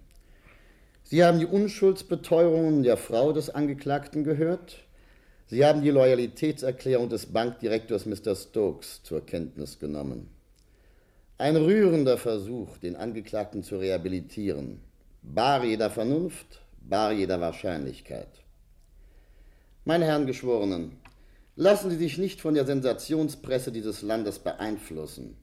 Sie 1.03 1.23
haben 1.23 1.39
die 1.39 1.47
Unschuldsbeteuerungen 1.47 2.83
der 2.83 2.97
Frau 2.97 3.33
des 3.33 3.49
Angeklagten 3.49 4.23
gehört. 4.23 4.83
Sie 5.47 5.65
haben 5.65 5.81
die 5.81 5.89
Loyalitätserklärung 5.89 7.09
des 7.09 7.25
Bankdirektors 7.25 8.05
Mr. 8.05 8.35
Stokes 8.35 9.01
zur 9.01 9.25
Kenntnis 9.25 9.79
genommen. 9.79 10.29
Ein 11.39 11.55
rührender 11.55 12.19
Versuch, 12.19 12.77
den 12.77 12.95
Angeklagten 12.95 13.63
zu 13.63 13.77
rehabilitieren. 13.77 14.81
Bar 15.23 15.63
jeder 15.63 15.89
Vernunft, 15.89 16.62
bar 16.79 17.12
jeder 17.12 17.41
Wahrscheinlichkeit. 17.41 18.29
Meine 19.83 20.05
Herren 20.05 20.27
Geschworenen, 20.27 20.91
lassen 21.59 21.89
Sie 21.89 21.97
sich 21.97 22.17
nicht 22.17 22.39
von 22.39 22.53
der 22.53 22.65
Sensationspresse 22.65 23.73
dieses 23.73 24.01
Landes 24.01 24.39
beeinflussen. 24.39 25.35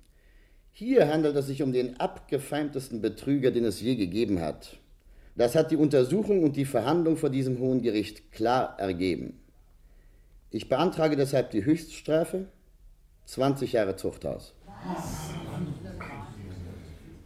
Hier 0.72 1.08
handelt 1.08 1.36
es 1.36 1.46
sich 1.46 1.62
um 1.62 1.74
den 1.74 2.00
abgefeimtesten 2.00 3.02
Betrüger, 3.02 3.50
den 3.50 3.66
es 3.66 3.82
je 3.82 3.96
gegeben 3.96 4.40
hat. 4.40 4.78
Das 5.34 5.54
hat 5.54 5.70
die 5.70 5.76
Untersuchung 5.76 6.42
und 6.42 6.56
die 6.56 6.64
Verhandlung 6.64 7.18
vor 7.18 7.28
diesem 7.28 7.58
Hohen 7.58 7.82
Gericht 7.82 8.32
klar 8.32 8.78
ergeben. 8.78 9.38
Ich 10.50 10.70
beantrage 10.70 11.16
deshalb 11.16 11.50
die 11.50 11.66
Höchststrafe 11.66 12.46
20 13.26 13.72
Jahre 13.72 13.96
Zuchthaus. 13.96 14.54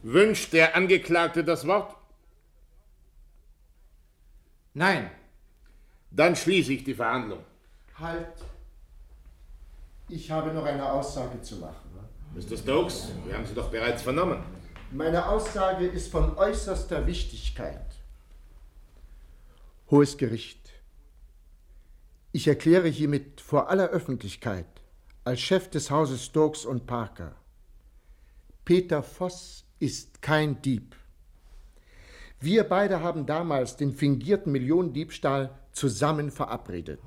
Wünscht 0.03 0.51
der 0.51 0.75
Angeklagte 0.75 1.45
das 1.45 1.65
Wort? 1.65 1.95
Nein. 4.73 5.09
Dann 6.11 6.35
schließe 6.35 6.73
ich 6.73 6.83
die 6.83 6.95
Verhandlung. 6.95 7.39
Halt. 7.97 8.50
Ich 10.11 10.29
habe 10.29 10.53
noch 10.53 10.65
eine 10.65 10.91
Aussage 10.91 11.41
zu 11.41 11.55
machen. 11.55 11.89
Mr. 12.35 12.57
Stokes, 12.57 13.07
wir 13.25 13.33
haben 13.33 13.45
Sie 13.45 13.53
doch 13.53 13.71
bereits 13.71 14.01
vernommen. 14.01 14.43
Meine 14.91 15.25
Aussage 15.25 15.87
ist 15.87 16.11
von 16.11 16.37
äußerster 16.37 17.07
Wichtigkeit. 17.07 17.85
Hohes 19.89 20.17
Gericht. 20.17 20.69
Ich 22.33 22.45
erkläre 22.47 22.89
hiermit 22.89 23.39
vor 23.39 23.69
aller 23.69 23.87
Öffentlichkeit 23.87 24.65
als 25.23 25.39
Chef 25.39 25.69
des 25.69 25.89
Hauses 25.89 26.25
Stokes 26.25 26.65
und 26.65 26.87
Parker, 26.87 27.35
Peter 28.65 29.03
Voss 29.03 29.65
ist 29.79 30.21
kein 30.21 30.61
Dieb. 30.61 30.95
Wir 32.39 32.63
beide 32.65 33.01
haben 33.01 33.25
damals 33.25 33.77
den 33.77 33.93
fingierten 33.93 34.51
Millionendiebstahl 34.51 35.57
zusammen 35.71 36.31
verabredet. 36.31 37.01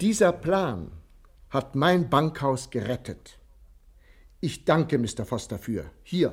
Dieser 0.00 0.32
Plan 0.32 0.90
hat 1.50 1.74
mein 1.74 2.08
Bankhaus 2.10 2.70
gerettet. 2.70 3.38
Ich 4.40 4.64
danke 4.64 4.98
Mr. 4.98 5.24
Voss 5.24 5.48
dafür. 5.48 5.90
Hier, 6.02 6.32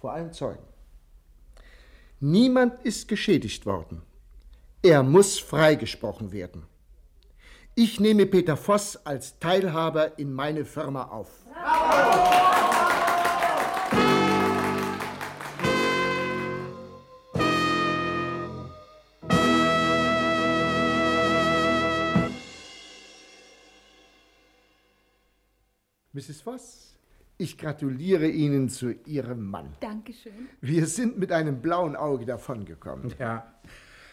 vor 0.00 0.12
allen 0.12 0.32
Zeugen. 0.32 0.62
Niemand 2.20 2.82
ist 2.82 3.08
geschädigt 3.08 3.64
worden. 3.64 4.02
Er 4.82 5.02
muss 5.02 5.38
freigesprochen 5.38 6.32
werden. 6.32 6.66
Ich 7.74 8.00
nehme 8.00 8.26
Peter 8.26 8.56
Voss 8.56 8.96
als 9.06 9.38
Teilhaber 9.38 10.18
in 10.18 10.32
meine 10.32 10.64
Firma 10.64 11.04
auf. 11.04 11.46
Mrs. 26.18 26.40
Voss, 26.40 26.96
ich 27.36 27.56
gratuliere 27.56 28.26
Ihnen 28.26 28.68
zu 28.68 28.90
Ihrem 29.06 29.48
Mann. 29.48 29.76
Dankeschön. 29.78 30.48
Wir 30.60 30.88
sind 30.88 31.16
mit 31.16 31.30
einem 31.30 31.62
blauen 31.62 31.94
Auge 31.94 32.26
davongekommen. 32.26 33.14
Ja. 33.20 33.54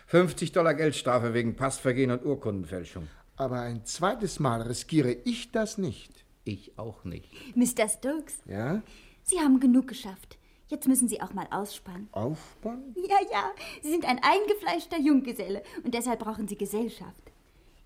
50 0.06 0.52
Dollar 0.52 0.76
Geldstrafe 0.76 1.34
wegen 1.34 1.56
Passvergehen 1.56 2.12
und 2.12 2.24
Urkundenfälschung. 2.24 3.08
Aber 3.38 3.62
ein 3.62 3.86
zweites 3.86 4.40
Mal 4.40 4.62
riskiere 4.62 5.14
ich 5.24 5.52
das 5.52 5.80
nicht. 5.80 6.26
Ich 6.44 6.78
auch 6.78 7.06
nicht. 7.06 7.32
Mr. 7.56 7.90
Stokes, 7.90 8.36
Ja? 8.46 8.84
Sie 9.24 9.40
haben 9.40 9.60
genug 9.60 9.88
geschafft. 9.88 10.38
Jetzt 10.68 10.88
müssen 10.88 11.08
Sie 11.08 11.22
auch 11.22 11.34
mal 11.34 11.48
ausspannen. 11.50 12.08
Aufspannen? 12.12 12.94
Ja, 12.96 13.18
ja, 13.32 13.52
Sie 13.82 13.90
sind 13.90 14.06
ein 14.08 14.20
eingefleischter 14.22 15.00
Junggeselle 15.00 15.64
und 15.84 15.96
deshalb 15.96 16.20
brauchen 16.20 16.48
Sie 16.48 16.56
Gesellschaft. 16.56 17.32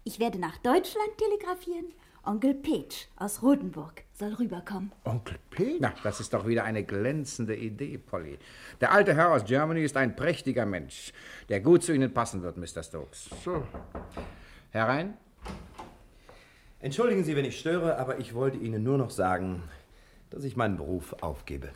Ich 0.03 0.19
werde 0.19 0.39
nach 0.39 0.57
Deutschland 0.57 1.09
telegrafieren. 1.17 1.85
Onkel 2.23 2.53
Peach 2.53 3.07
aus 3.15 3.41
Rotenburg 3.41 4.03
soll 4.13 4.33
rüberkommen. 4.33 4.91
Onkel 5.05 5.37
Peach? 5.49 5.77
Na, 5.79 5.93
das 6.03 6.19
ist 6.19 6.33
doch 6.33 6.45
wieder 6.45 6.65
eine 6.65 6.83
glänzende 6.83 7.55
Idee, 7.55 7.97
Polly. 7.97 8.37
Der 8.81 8.91
alte 8.91 9.15
Herr 9.15 9.31
aus 9.31 9.45
Germany 9.45 9.83
ist 9.83 9.95
ein 9.95 10.15
prächtiger 10.15 10.65
Mensch, 10.65 11.13
der 11.47 11.61
gut 11.61 11.83
zu 11.83 11.93
Ihnen 11.93 12.13
passen 12.13 12.41
wird, 12.41 12.57
Mr. 12.57 12.83
Stokes. 12.83 13.29
So. 13.43 13.63
Herein? 14.71 15.17
Entschuldigen 16.81 17.23
Sie, 17.23 17.35
wenn 17.35 17.45
ich 17.45 17.59
störe, 17.59 17.97
aber 17.97 18.19
ich 18.19 18.33
wollte 18.33 18.57
Ihnen 18.57 18.83
nur 18.83 18.97
noch 18.97 19.09
sagen, 19.09 19.63
dass 20.29 20.43
ich 20.43 20.55
meinen 20.55 20.77
Beruf 20.77 21.15
aufgebe. 21.21 21.69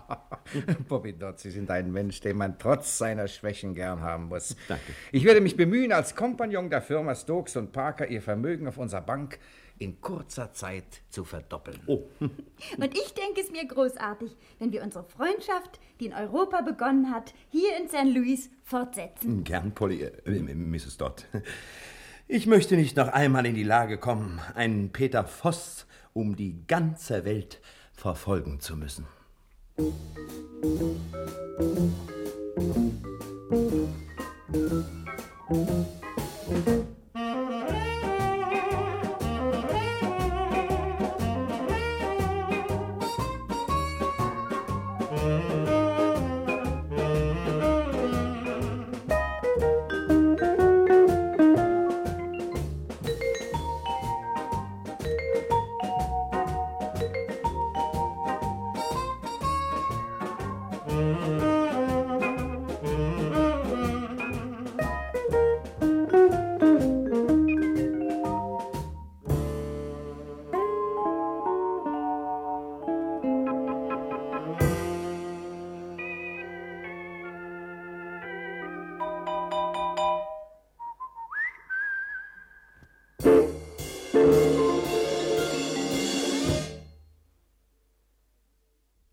Bobby 0.88 1.12
Dodd, 1.12 1.38
Sie 1.38 1.50
sind 1.50 1.70
ein 1.70 1.92
Mensch, 1.92 2.20
den 2.20 2.36
man 2.36 2.58
trotz 2.58 2.98
seiner 2.98 3.28
Schwächen 3.28 3.74
gern 3.74 4.00
haben 4.00 4.28
muss. 4.28 4.56
Danke. 4.68 4.92
Ich 5.12 5.24
werde 5.24 5.40
mich 5.40 5.56
bemühen, 5.56 5.92
als 5.92 6.14
Kompagnon 6.14 6.70
der 6.70 6.82
Firma 6.82 7.14
Stokes 7.14 7.56
und 7.56 7.72
Parker 7.72 8.08
Ihr 8.08 8.22
Vermögen 8.22 8.68
auf 8.68 8.78
unserer 8.78 9.02
Bank 9.02 9.38
in 9.80 10.00
kurzer 10.00 10.52
Zeit 10.52 11.02
zu 11.08 11.24
verdoppeln. 11.24 11.80
Oh. 11.86 12.02
Und 12.20 12.94
ich 12.94 13.14
denke 13.14 13.40
es 13.40 13.50
mir 13.50 13.66
großartig, 13.66 14.36
wenn 14.58 14.72
wir 14.72 14.82
unsere 14.82 15.04
Freundschaft, 15.04 15.80
die 15.98 16.06
in 16.06 16.12
Europa 16.12 16.60
begonnen 16.60 17.10
hat, 17.10 17.32
hier 17.48 17.78
in 17.78 17.88
St. 17.88 18.14
Louis 18.14 18.50
fortsetzen. 18.62 19.42
Gern, 19.42 19.72
Polly, 19.72 20.02
äh, 20.02 20.12
äh, 20.26 20.54
Mrs. 20.54 20.98
Dodd. 20.98 21.26
Ich 22.28 22.46
möchte 22.46 22.76
nicht 22.76 22.96
noch 22.96 23.08
einmal 23.08 23.46
in 23.46 23.54
die 23.54 23.64
Lage 23.64 23.98
kommen, 23.98 24.38
einen 24.54 24.92
Peter 24.92 25.24
Voss 25.24 25.86
um 26.12 26.36
die 26.36 26.66
ganze 26.66 27.24
Welt 27.24 27.60
verfolgen 27.92 28.60
zu 28.60 28.76
müssen. 28.76 29.06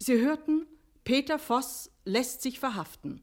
Sie 0.08 0.22
hörten, 0.22 0.66
Peter 1.04 1.38
Voss 1.38 1.92
lässt 2.06 2.42
sich 2.42 2.62
verhaften. 2.62 3.22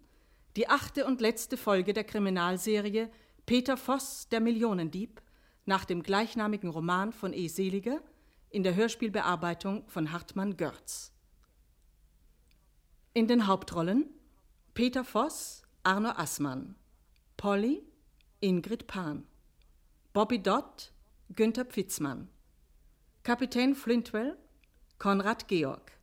Die 0.55 0.69
achte 0.69 1.07
und 1.07 1.23
letzte 1.23 1.57
Folge 1.57 1.95
der 1.95 2.05
Kriminalserie 2.05 3.11
Peter 3.47 3.79
Voss, 3.79 4.29
der 4.29 4.41
Millionendieb, 4.41 5.23
nach 5.65 5.87
dem 5.87 6.03
gleichnamigen 6.03 6.69
Roman 6.69 7.15
von 7.15 7.33
E. 7.33 7.49
Seliger 7.49 8.03
in 8.51 8.65
der 8.65 8.75
Hörspielbearbeitung 8.75 9.89
von 9.89 10.13
Hartmann 10.13 10.59
Görz. 10.59 11.11
In 13.15 13.29
den 13.29 13.47
Hauptrollen 13.47 14.05
Peter 14.75 15.05
Voss, 15.05 15.63
Arno 15.85 16.11
Assmann, 16.11 16.75
Polly, 17.39 17.83
Ingrid 18.41 18.87
Pan, 18.87 19.27
Bobby 20.13 20.39
Dodd, 20.39 20.93
Günther 21.35 21.65
Pfitzmann, 21.65 22.29
Kapitän 23.23 23.75
Flintwell, 23.75 24.37
Konrad 24.99 25.49
Georg, 25.49 25.95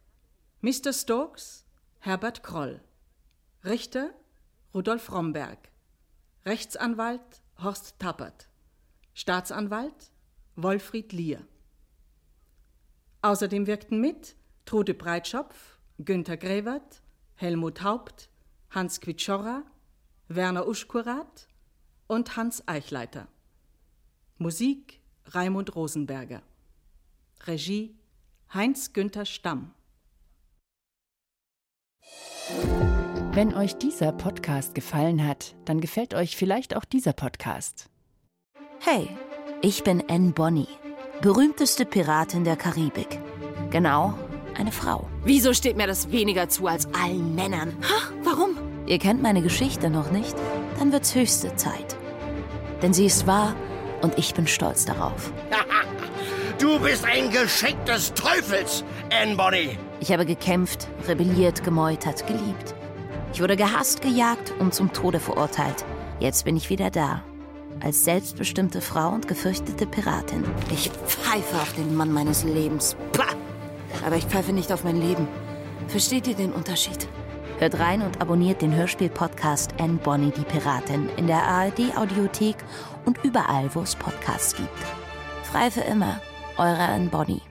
Mr. 0.64 0.94
Stokes, 0.94 1.66
Herbert 2.02 2.44
Kroll, 2.44 2.82
Richter, 3.66 4.14
Rudolf 4.76 5.12
Romberg, 5.12 5.58
Rechtsanwalt, 6.46 7.42
Horst 7.64 7.98
Tappert, 7.98 8.48
Staatsanwalt, 9.16 10.12
Wolfried 10.56 11.14
Lier. 11.14 11.44
Außerdem 13.24 13.66
wirkten 13.66 14.00
mit 14.02 14.36
Trude 14.66 14.94
Breitschopf, 14.94 15.80
Günther 15.98 16.38
Grewert, 16.38 17.02
Helmut 17.34 17.82
Haupt, 17.82 18.30
Hans 18.70 19.02
Quitschorra, 19.02 19.64
Werner 20.28 20.68
Uschkurat 20.68 21.48
und 22.06 22.38
Hans 22.38 22.68
Eichleiter. 22.68 23.28
Musik 24.38 25.02
Raimund 25.26 25.76
Rosenberger. 25.76 26.44
Regie 27.48 27.96
Heinz 28.54 28.94
Günther 28.94 29.26
Stamm. 29.26 29.74
Wenn 33.34 33.54
euch 33.56 33.78
dieser 33.78 34.12
Podcast 34.12 34.76
gefallen 34.76 35.26
hat, 35.26 35.56
dann 35.66 35.80
gefällt 35.80 36.14
euch 36.14 36.36
vielleicht 36.36 36.76
auch 36.76 36.84
dieser 36.84 37.14
Podcast. 37.14 37.90
Hey, 38.82 39.08
ich 39.62 39.84
bin 39.84 40.04
Anne 40.10 40.32
Bonny, 40.32 40.68
berühmteste 41.22 41.86
Piratin 41.86 42.44
der 42.44 42.58
Karibik. 42.58 43.20
Genau, 43.70 44.16
eine 44.58 44.72
Frau. 44.72 45.08
Wieso 45.24 45.54
steht 45.54 45.78
mir 45.78 45.88
das 45.88 46.12
weniger 46.12 46.50
zu 46.50 46.68
als 46.68 46.88
allen 46.94 47.34
Männern? 47.36 47.78
Ha, 47.84 48.12
warum? 48.24 48.58
Ihr 48.86 49.00
kennt 49.00 49.22
meine 49.22 49.42
Geschichte 49.42 49.90
noch 49.90 50.12
nicht? 50.12 50.36
Dann 50.78 50.92
wird's 50.92 51.16
höchste 51.16 51.56
Zeit. 51.56 51.96
Denn 52.82 52.94
sie 52.94 53.06
ist 53.06 53.28
wahr 53.28 53.56
und 54.02 54.18
ich 54.18 54.34
bin 54.34 54.48
stolz 54.48 54.86
darauf. 54.86 55.32
Du 56.60 56.80
bist 56.80 57.06
ein 57.06 57.32
Geschenk 57.32 57.88
des 57.88 58.14
Teufels, 58.14 58.84
Anne 59.10 59.36
Bonny. 59.36 59.80
Ich 60.02 60.12
habe 60.12 60.26
gekämpft, 60.26 60.88
rebelliert, 61.08 61.64
gemeutert, 61.64 62.26
geliebt. 62.26 62.74
Ich 63.34 63.42
wurde 63.42 63.56
gehasst, 63.56 64.02
gejagt 64.02 64.52
und 64.58 64.74
zum 64.74 64.92
Tode 64.92 65.20
verurteilt. 65.20 65.86
Jetzt 66.20 66.44
bin 66.44 66.58
ich 66.58 66.72
wieder 66.72 66.90
da. 66.90 67.24
Als 67.82 68.04
selbstbestimmte 68.04 68.82
Frau 68.82 69.10
und 69.10 69.28
gefürchtete 69.28 69.86
Piratin. 69.86 70.44
Ich 70.72 70.90
pfeife 70.90 71.56
auf 71.56 71.74
den 71.74 71.96
Mann 71.96 72.12
meines 72.12 72.44
Lebens. 72.44 72.96
Pah! 73.14 73.36
Aber 74.04 74.16
ich 74.16 74.26
pfeife 74.26 74.54
nicht 74.54 74.74
auf 74.74 74.84
mein 74.84 75.00
Leben. 75.00 75.28
Versteht 75.88 76.26
ihr 76.28 76.36
den 76.36 76.52
Unterschied? 76.52 77.08
Hört 77.60 77.78
rein 77.80 78.02
und 78.02 78.22
abonniert 78.22 78.64
den 78.64 78.76
Hörspiel-Podcast 78.76 79.76
Anne 79.80 80.00
Bonny 80.04 80.32
die 80.32 80.42
Piratin 80.42 81.10
in 81.18 81.28
der 81.28 81.44
ARD-Audiothek 81.44 82.56
und 83.06 83.24
überall, 83.24 83.70
wo 83.76 83.82
es 83.82 83.96
Podcasts 83.96 84.56
gibt. 84.56 84.70
Frei 85.44 85.70
für 85.70 85.82
immer, 85.82 86.20
eure 86.58 86.80
Anne 86.80 87.10
Bonny. 87.10 87.42